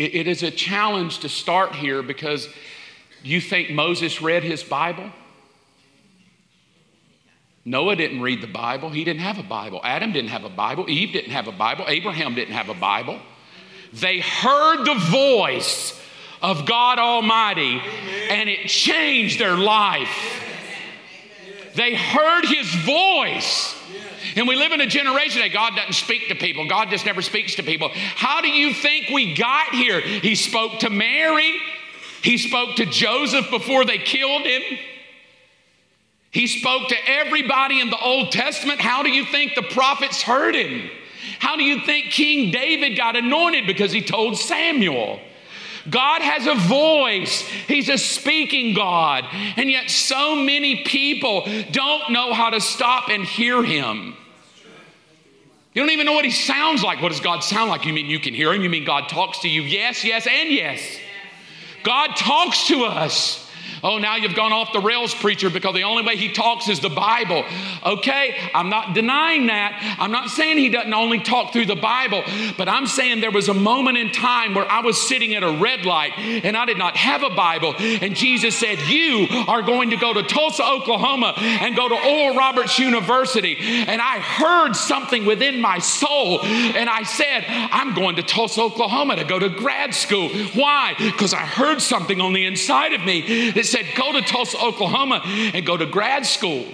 [0.00, 2.48] It, it is a challenge to start here because
[3.22, 5.10] you think Moses read his Bible?
[7.66, 8.88] Noah didn't read the Bible.
[8.88, 9.80] He didn't have a Bible.
[9.84, 10.88] Adam didn't have a Bible.
[10.88, 11.84] Eve didn't have a Bible.
[11.86, 13.20] Abraham didn't have a Bible.
[13.92, 16.00] They heard the voice
[16.40, 17.82] of God Almighty
[18.30, 20.46] and it changed their life.
[21.74, 23.76] They heard his voice.
[24.36, 26.68] And we live in a generation that God doesn't speak to people.
[26.68, 27.90] God just never speaks to people.
[27.92, 30.00] How do you think we got here?
[30.00, 31.54] He spoke to Mary.
[32.22, 34.62] He spoke to Joseph before they killed him.
[36.30, 38.80] He spoke to everybody in the Old Testament.
[38.80, 40.88] How do you think the prophets heard him?
[41.38, 43.66] How do you think King David got anointed?
[43.66, 45.20] Because he told Samuel.
[45.88, 47.40] God has a voice.
[47.40, 49.24] He's a speaking God.
[49.56, 54.14] And yet, so many people don't know how to stop and hear Him.
[55.72, 57.00] You don't even know what He sounds like.
[57.00, 57.84] What does God sound like?
[57.84, 58.62] You mean you can hear Him?
[58.62, 59.62] You mean God talks to you?
[59.62, 60.80] Yes, yes, and yes.
[61.84, 63.39] God talks to us.
[63.82, 66.80] Oh, now you've gone off the rails, preacher, because the only way he talks is
[66.80, 67.44] the Bible.
[67.84, 69.96] Okay, I'm not denying that.
[69.98, 72.22] I'm not saying he doesn't only talk through the Bible,
[72.56, 75.52] but I'm saying there was a moment in time where I was sitting at a
[75.52, 77.74] red light and I did not have a Bible.
[77.78, 82.36] And Jesus said, You are going to go to Tulsa, Oklahoma and go to Oral
[82.36, 83.56] Roberts University.
[83.60, 86.40] And I heard something within my soul.
[86.42, 90.28] And I said, I'm going to Tulsa, Oklahoma to go to grad school.
[90.54, 90.94] Why?
[90.98, 95.22] Because I heard something on the inside of me that said, Go to Tulsa, Oklahoma
[95.24, 96.66] and go to grad school.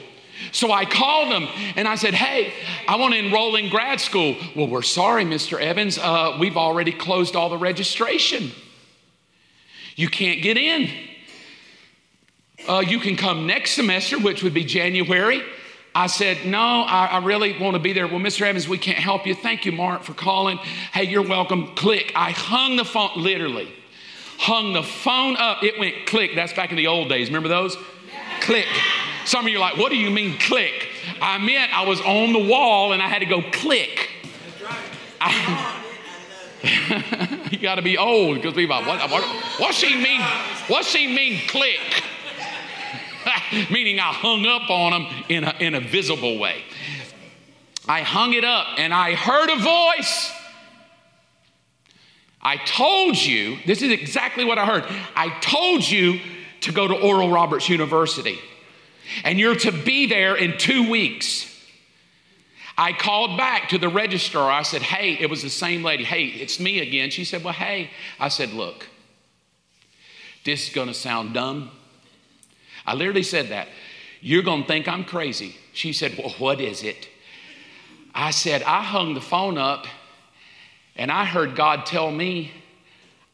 [0.53, 2.53] So I called them and I said, Hey,
[2.88, 4.36] I want to enroll in grad school.
[4.55, 5.61] Well, we're sorry, Mr.
[5.61, 5.99] Evans.
[5.99, 8.53] Uh, we've already closed all the registration.
[9.94, 10.90] You can't get in.
[12.68, 15.42] Uh, you can come next semester, which would be January.
[15.94, 18.07] I said, No, I, I, really want to be there.
[18.07, 18.42] Well, Mr.
[18.42, 19.34] Evans, we can't help you.
[19.34, 20.59] Thank you, Mark, for calling.
[20.92, 21.74] Hey, you're welcome.
[21.74, 22.12] Click.
[22.14, 23.72] I hung the phone, literally
[24.39, 25.62] hung the phone up.
[25.62, 26.32] It went click.
[26.34, 27.28] That's back in the old days.
[27.28, 27.76] Remember those?
[28.41, 28.68] Click.
[29.24, 30.89] Some of you are like, what do you mean click?
[31.20, 34.11] I meant I was on the wall and I had to go click.
[35.20, 35.82] I,
[37.51, 39.24] you got to be old because people are, what, what,
[39.59, 40.20] what she mean?
[40.68, 41.80] What she mean click?
[43.70, 46.62] Meaning I hung up on them in a, in a visible way.
[47.89, 50.32] I hung it up and I heard a voice
[52.47, 54.84] I told you, this is exactly what I heard.
[55.16, 56.20] I told you
[56.61, 58.38] to go to Oral Roberts University,
[59.24, 61.53] and you're to be there in two weeks.
[62.78, 64.49] I called back to the registrar.
[64.49, 66.05] I said, Hey, it was the same lady.
[66.05, 67.11] Hey, it's me again.
[67.11, 67.90] She said, Well, hey.
[68.20, 68.86] I said, Look,
[70.44, 71.72] this is going to sound dumb.
[72.86, 73.66] I literally said that.
[74.20, 75.57] You're going to think I'm crazy.
[75.72, 77.09] She said, Well, what is it?
[78.14, 79.88] I said, I hung the phone up
[80.97, 82.51] and I heard God tell me,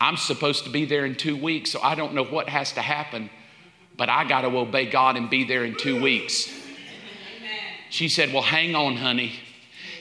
[0.00, 2.80] I'm supposed to be there in two weeks, so I don't know what has to
[2.80, 3.30] happen,
[3.96, 6.52] but I got to obey God and be there in two weeks.
[7.90, 9.32] She said, Well, hang on, honey.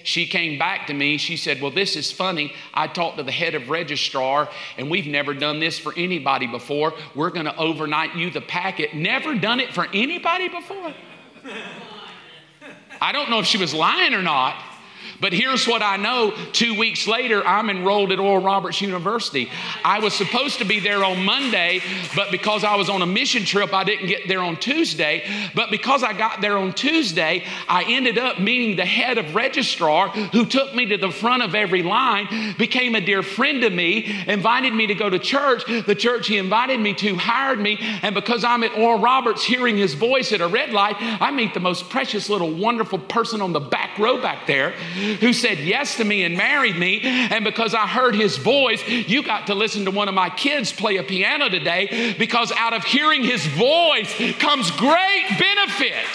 [0.04, 1.18] She came back to me.
[1.18, 2.54] She said, Well, this is funny.
[2.74, 6.94] I talked to the head of registrar, and we've never done this for anybody before.
[7.14, 8.96] We're going to overnight you the packet.
[8.96, 10.94] Never done it for anybody before.
[13.00, 14.56] I don't know if she was lying or not.
[15.22, 19.52] But here's what I know two weeks later, I'm enrolled at Oral Roberts University.
[19.86, 21.82] I was supposed to be there on Monday,
[22.16, 25.24] but because I was on a mission trip, I didn't get there on Tuesday.
[25.54, 30.10] But because I got there on Tuesday, I ended up meeting the head of registrar
[30.10, 34.24] who took me to the front of every line, became a dear friend to me,
[34.28, 35.66] invited me to go to church.
[35.86, 39.78] The church he invited me to hired me, and because I'm at Oral Roberts hearing
[39.78, 43.54] his voice at a red light, I meet the most precious little wonderful person on
[43.54, 44.74] the back row back there
[45.20, 47.02] who said yes to me and married me.
[47.04, 50.72] And because I heard his voice, you got to listen to one of my kids
[50.72, 56.06] play a piano today because out of hearing his voice comes great benefit.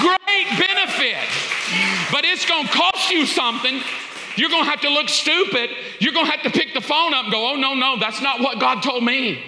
[0.00, 1.16] Great benefit.
[2.10, 3.80] But it's going to cost you something.
[4.36, 5.70] You're going to have to look stupid.
[5.98, 8.22] You're going to have to pick the phone up and go, oh, no, no, that's
[8.22, 9.42] not what God told me.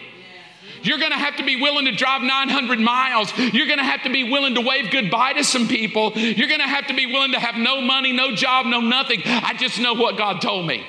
[0.82, 3.36] You're going to have to be willing to drive 900 miles.
[3.36, 6.12] You're going to have to be willing to wave goodbye to some people.
[6.14, 9.22] You're going to have to be willing to have no money, no job, no nothing.
[9.24, 10.84] I just know what God told me.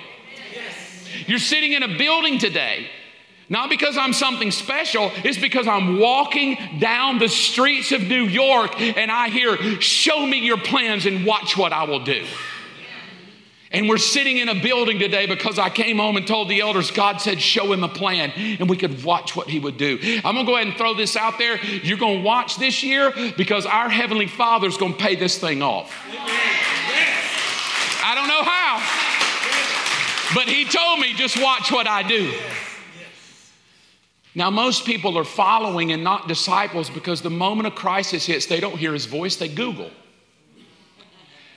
[0.54, 1.28] Yes.
[1.28, 2.88] You're sitting in a building today.
[3.50, 8.80] Not because I'm something special, it's because I'm walking down the streets of New York
[8.80, 12.26] and I hear, Show me your plans and watch what I will do.
[13.74, 16.92] And we're sitting in a building today because I came home and told the elders,
[16.92, 19.98] God said, show him a plan, and we could watch what he would do.
[20.26, 21.58] I'm gonna go ahead and throw this out there.
[21.64, 25.94] You're gonna watch this year because our Heavenly Father's gonna pay this thing off.
[28.04, 32.34] I don't know how, but he told me, just watch what I do.
[34.34, 38.60] Now, most people are following and not disciples because the moment a crisis hits, they
[38.60, 39.92] don't hear his voice, they Google.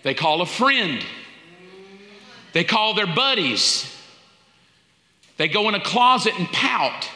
[0.03, 1.05] They call a friend,
[2.55, 3.93] they call their buddies,
[5.37, 7.11] they go in a closet and pout.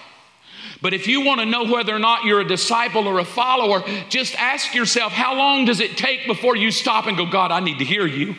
[0.83, 3.83] But if you want to know whether or not you're a disciple or a follower,
[4.09, 7.61] just ask yourself how long does it take before you stop and go, God, I
[7.61, 8.35] need to hear you.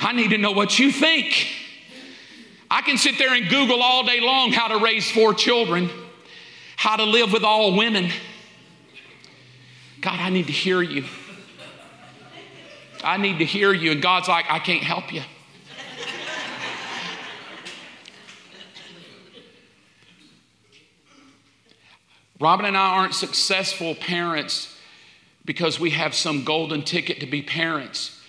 [0.00, 1.48] I need to know what you think.
[2.70, 5.90] I can sit there and Google all day long how to raise four children,
[6.76, 8.10] how to live with all women.
[10.00, 11.04] God, I need to hear you.
[13.02, 13.92] I need to hear you.
[13.92, 15.22] And God's like, I can't help you.
[22.40, 24.76] Robin and I aren't successful parents
[25.44, 28.20] because we have some golden ticket to be parents.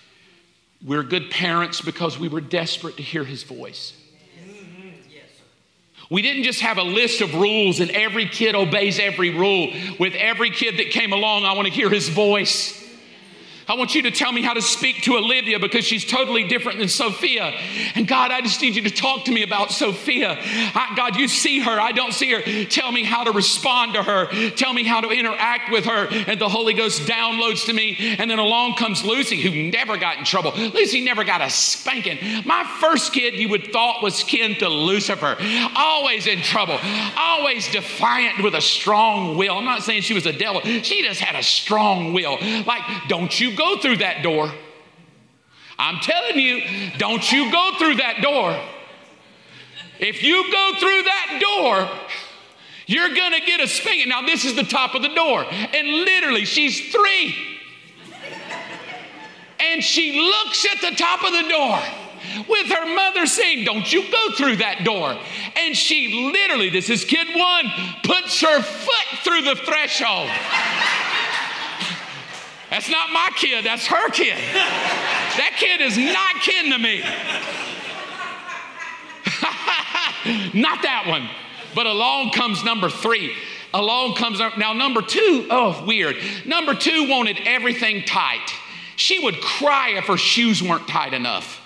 [0.84, 3.94] We're good parents because we were desperate to hear his voice.
[6.10, 9.72] We didn't just have a list of rules and every kid obeys every rule.
[10.00, 12.89] With every kid that came along, I want to hear his voice.
[13.70, 16.80] I want you to tell me how to speak to Olivia because she's totally different
[16.80, 17.54] than Sophia.
[17.94, 20.40] And God, I just need you to talk to me about Sophia.
[20.40, 21.80] I, God, you see her.
[21.80, 22.66] I don't see her.
[22.66, 24.26] Tell me how to respond to her.
[24.52, 26.08] Tell me how to interact with her.
[26.10, 28.16] And the Holy Ghost downloads to me.
[28.18, 30.52] And then along comes Lucy, who never got in trouble.
[30.56, 32.18] Lucy never got a spanking.
[32.46, 35.38] My first kid, you would thought was kin to Lucifer.
[35.76, 36.80] Always in trouble.
[37.16, 39.60] Always defiant with a strong will.
[39.60, 40.62] I'm not saying she was a devil.
[40.62, 42.40] She just had a strong will.
[42.66, 44.50] Like, don't you go through that door.
[45.78, 46.62] I'm telling you,
[46.98, 48.60] don't you go through that door.
[50.00, 51.90] If you go through that door,
[52.88, 54.10] you're gonna get a spanking.
[54.10, 57.36] Now, this is the top of the door, and literally, she's three.
[59.60, 61.80] And she looks at the top of the door
[62.48, 65.20] with her mother saying, Don't you go through that door.
[65.58, 67.66] And she literally, this is kid one,
[68.04, 70.30] puts her foot through the threshold.
[72.70, 74.38] That's not my kid, that's her kid.
[74.38, 77.00] That kid is not kin to me.
[80.62, 81.28] not that one.
[81.74, 83.34] But along comes number three.
[83.74, 85.48] Along comes now number two.
[85.50, 86.18] Oh, weird.
[86.46, 88.52] Number two wanted everything tight.
[88.96, 91.62] She would cry if her shoes weren't tight enough.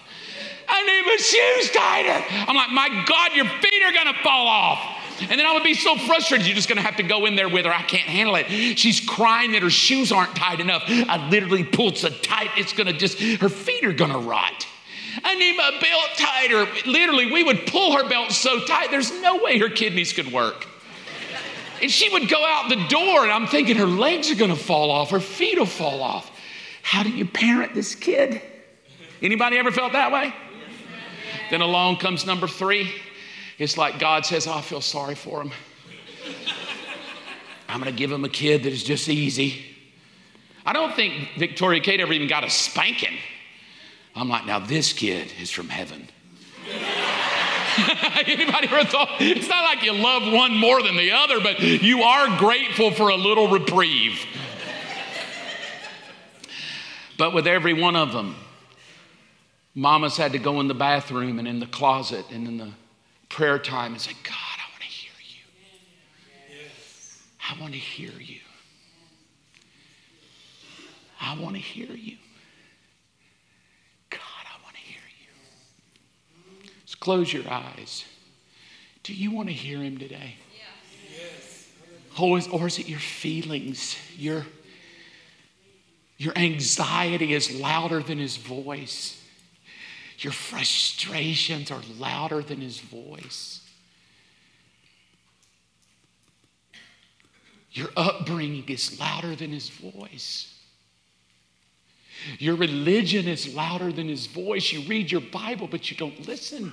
[0.68, 2.26] I need my shoes tighter.
[2.48, 4.93] I'm like, my God, your feet are gonna fall off.
[5.30, 6.48] And then I would be so frustrated.
[6.48, 7.74] You're just going to have to go in there with her.
[7.74, 8.78] I can't handle it.
[8.78, 10.84] She's crying that her shoes aren't tight enough.
[10.88, 14.68] I literally pulled so tight, it's going to just, her feet are going to rot.
[15.24, 16.90] I need my belt tighter.
[16.90, 20.68] Literally, we would pull her belt so tight, there's no way her kidneys could work.
[21.82, 24.90] And she would go out the door, and I'm thinking her legs are to fall
[24.90, 26.32] off, her feet will fall off.
[26.82, 28.42] How do you parent this kid?
[29.22, 30.34] Anybody ever felt that way?
[31.50, 32.94] Then along comes number three.
[33.58, 35.52] It's like God says, oh, I feel sorry for him.
[37.70, 39.64] I'm going to give him a kid that is just easy.
[40.66, 43.18] I don't think Victoria Kate ever even got a spanking.
[44.16, 46.08] I'm like, now this kid is from heaven.
[48.28, 49.10] Anybody ever thought?
[49.20, 53.10] It's not like you love one more than the other, but you are grateful for
[53.10, 54.24] a little reprieve.
[57.18, 58.36] but with every one of them,
[59.74, 62.72] mamas had to go in the bathroom and in the closet and in the
[63.34, 65.42] prayer time and say, God, I want to hear you.
[67.50, 68.40] I want to hear you.
[71.20, 72.18] I want to hear you.
[74.12, 76.70] God, I want to hear you.
[76.86, 78.06] Just close your eyes.
[79.02, 80.36] Do you want to hear him today?
[81.12, 81.72] Yes.
[82.20, 83.98] Or is, or is it your feelings?
[84.16, 84.46] Your,
[86.18, 89.23] your anxiety is louder than his voice.
[90.20, 93.62] Your frustrations are louder than his voice.
[97.72, 100.54] Your upbringing is louder than his voice.
[102.38, 104.72] Your religion is louder than his voice.
[104.72, 106.72] You read your Bible, but you don't listen.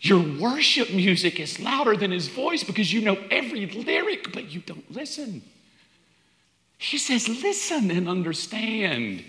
[0.00, 4.60] Your worship music is louder than his voice because you know every lyric, but you
[4.60, 5.42] don't listen.
[6.78, 9.24] He says, Listen and understand.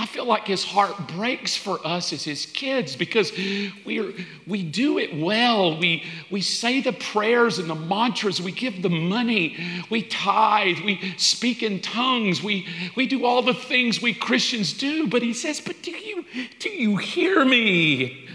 [0.00, 3.32] I feel like his heart breaks for us as his kids because
[3.84, 4.14] we
[4.46, 5.76] we do it well.
[5.78, 9.56] We, we say the prayers and the mantras, we give the money,
[9.90, 15.06] we tithe, we speak in tongues, we, we do all the things we Christians do.
[15.08, 16.24] But he says, But do you,
[16.60, 18.27] do you hear me?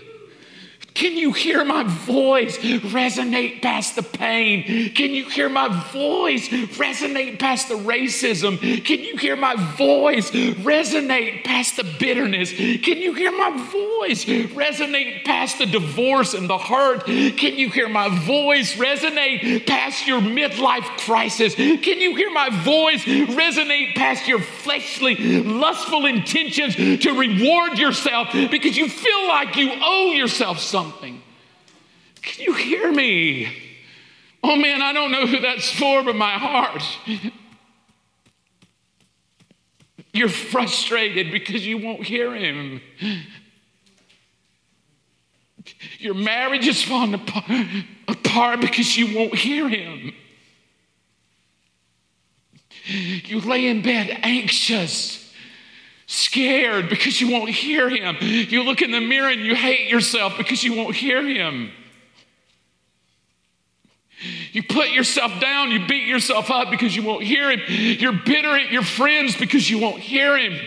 [0.93, 4.91] Can you hear my voice resonate past the pain?
[4.93, 8.59] Can you hear my voice resonate past the racism?
[8.85, 12.51] Can you hear my voice resonate past the bitterness?
[12.51, 17.05] Can you hear my voice resonate past the divorce and the hurt?
[17.05, 21.55] Can you hear my voice resonate past your midlife crisis?
[21.55, 28.77] Can you hear my voice resonate past your fleshly, lustful intentions to reward yourself because
[28.77, 30.82] you feel like you owe yourself something?
[30.91, 33.47] Can you hear me?
[34.43, 36.83] Oh man, I don't know who that's for, but my heart.
[40.13, 42.81] You're frustrated because you won't hear him.
[45.97, 47.45] Your marriage is falling apart,
[48.07, 50.13] apart because you won't hear him.
[52.85, 55.22] You lay in bed anxious,
[56.13, 58.17] scared because you won't hear him.
[58.21, 61.71] You look in the mirror and you hate yourself because you won't hear him.
[64.51, 67.61] You put yourself down, you beat yourself up because you won't hear him.
[67.67, 70.57] You're bitter at your friends because you won't hear him.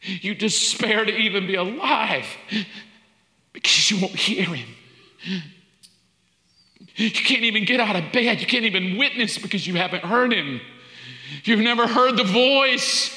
[0.00, 2.26] You despair to even be alive
[3.52, 4.68] because you won't hear him.
[6.96, 8.40] You can't even get out of bed.
[8.40, 10.60] You can't even witness because you haven't heard him.
[11.42, 13.13] You've never heard the voice.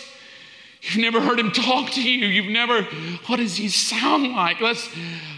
[0.82, 2.28] You've never heard him talk to you.
[2.28, 2.84] You've never,
[3.26, 4.62] what does he sound like?
[4.62, 4.90] Let's,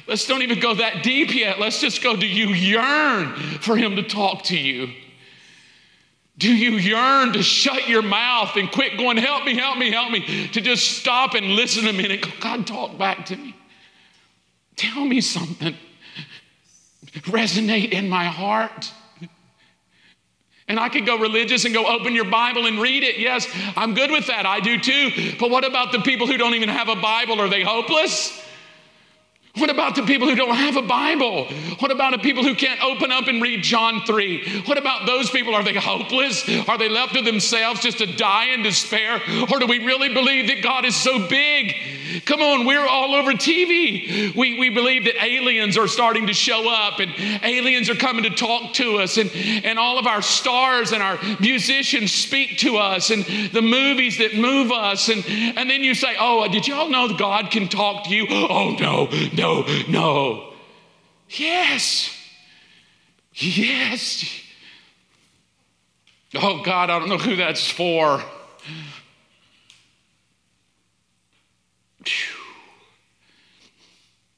[0.07, 1.59] let's don't even go that deep yet.
[1.59, 4.93] Let's just go, do you yearn for him to talk to you?
[6.37, 10.11] Do you yearn to shut your mouth and quit going, help me, help me, help
[10.11, 12.25] me, to just stop and listen a minute?
[12.39, 13.55] God, talk back to me.
[14.77, 15.75] Tell me something.
[17.23, 18.93] Resonate in my heart.
[20.69, 23.17] And I could go religious and go open your Bible and read it.
[23.17, 24.45] Yes, I'm good with that.
[24.45, 25.33] I do too.
[25.39, 27.41] But what about the people who don't even have a Bible?
[27.41, 28.39] Are they hopeless?
[29.59, 31.45] What about the people who don't have a Bible?
[31.79, 34.61] What about the people who can't open up and read John 3?
[34.61, 35.53] What about those people?
[35.53, 36.47] Are they hopeless?
[36.67, 39.21] Are they left to themselves just to die in despair?
[39.51, 41.75] Or do we really believe that God is so big?
[42.25, 44.35] Come on, we're all over TV.
[44.35, 48.29] We, we believe that aliens are starting to show up and aliens are coming to
[48.29, 53.09] talk to us, and, and all of our stars and our musicians speak to us,
[53.11, 55.09] and the movies that move us.
[55.09, 58.25] And, and then you say, Oh, did y'all know God can talk to you?
[58.29, 59.48] Oh, no, no
[59.87, 60.53] no.
[61.29, 62.15] Yes.
[63.33, 64.25] Yes.
[66.35, 68.21] Oh, God, I don't know who that's for.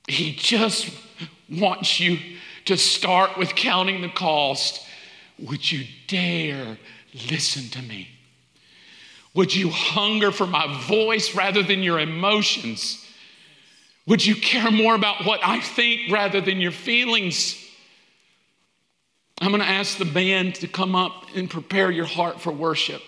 [0.08, 0.92] He just
[1.50, 2.20] wants you
[2.66, 4.86] to start with counting the cost.
[5.40, 6.78] Would you dare
[7.30, 8.10] listen to me?
[9.34, 13.01] Would you hunger for my voice rather than your emotions?
[14.08, 17.56] Would you care more about what I think rather than your feelings?
[19.40, 23.02] I'm going to ask the band to come up and prepare your heart for worship.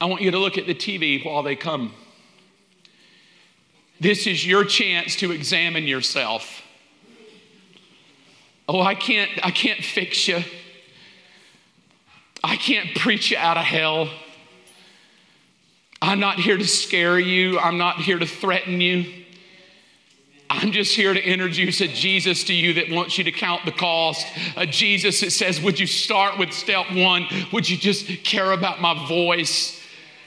[0.00, 1.94] I want you to look at the TV while they come.
[4.00, 6.61] This is your chance to examine yourself.
[8.68, 10.42] Oh, I can't, I can't fix you.
[12.44, 14.08] I can't preach you out of hell.
[16.00, 17.58] I'm not here to scare you.
[17.58, 19.22] I'm not here to threaten you.
[20.50, 23.72] I'm just here to introduce a Jesus to you that wants you to count the
[23.72, 24.26] cost.
[24.56, 27.26] A Jesus that says, Would you start with step one?
[27.52, 29.80] Would you just care about my voice?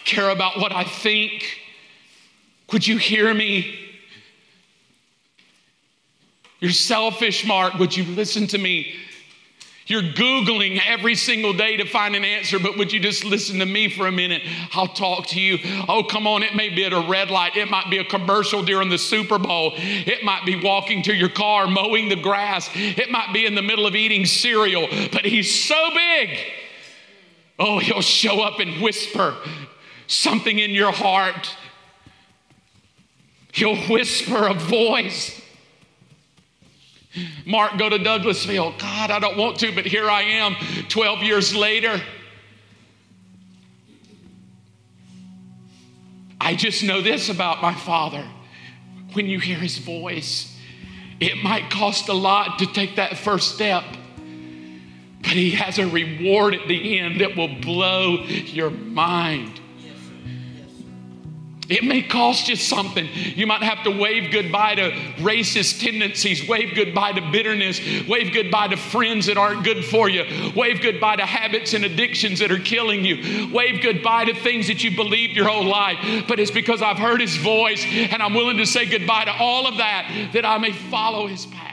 [0.03, 1.59] Care about what I think?
[2.71, 3.84] Would you hear me?
[6.65, 7.75] You're selfish, Mark.
[7.75, 8.95] Would you listen to me?
[9.85, 13.67] You're Googling every single day to find an answer, but would you just listen to
[13.67, 14.41] me for a minute?
[14.73, 15.59] I'll talk to you.
[15.87, 16.41] Oh, come on.
[16.41, 17.55] It may be at a red light.
[17.55, 19.73] It might be a commercial during the Super Bowl.
[19.75, 22.67] It might be walking to your car, mowing the grass.
[22.73, 26.35] It might be in the middle of eating cereal, but he's so big.
[27.59, 29.35] Oh, he'll show up and whisper
[30.07, 31.55] something in your heart.
[33.51, 35.44] He'll whisper a voice.
[37.45, 38.77] Mark, go to Douglasville.
[38.79, 40.55] God, I don't want to, but here I am
[40.89, 42.01] 12 years later.
[46.39, 48.23] I just know this about my father.
[49.13, 50.55] When you hear his voice,
[51.19, 53.83] it might cost a lot to take that first step,
[55.21, 59.61] but he has a reward at the end that will blow your mind.
[61.67, 63.07] It may cost you something.
[63.13, 68.67] You might have to wave goodbye to racist tendencies, wave goodbye to bitterness, wave goodbye
[68.67, 72.59] to friends that aren't good for you, wave goodbye to habits and addictions that are
[72.59, 76.25] killing you, wave goodbye to things that you believed your whole life.
[76.27, 79.67] But it's because I've heard His voice and I'm willing to say goodbye to all
[79.67, 81.64] of that that I may follow His path.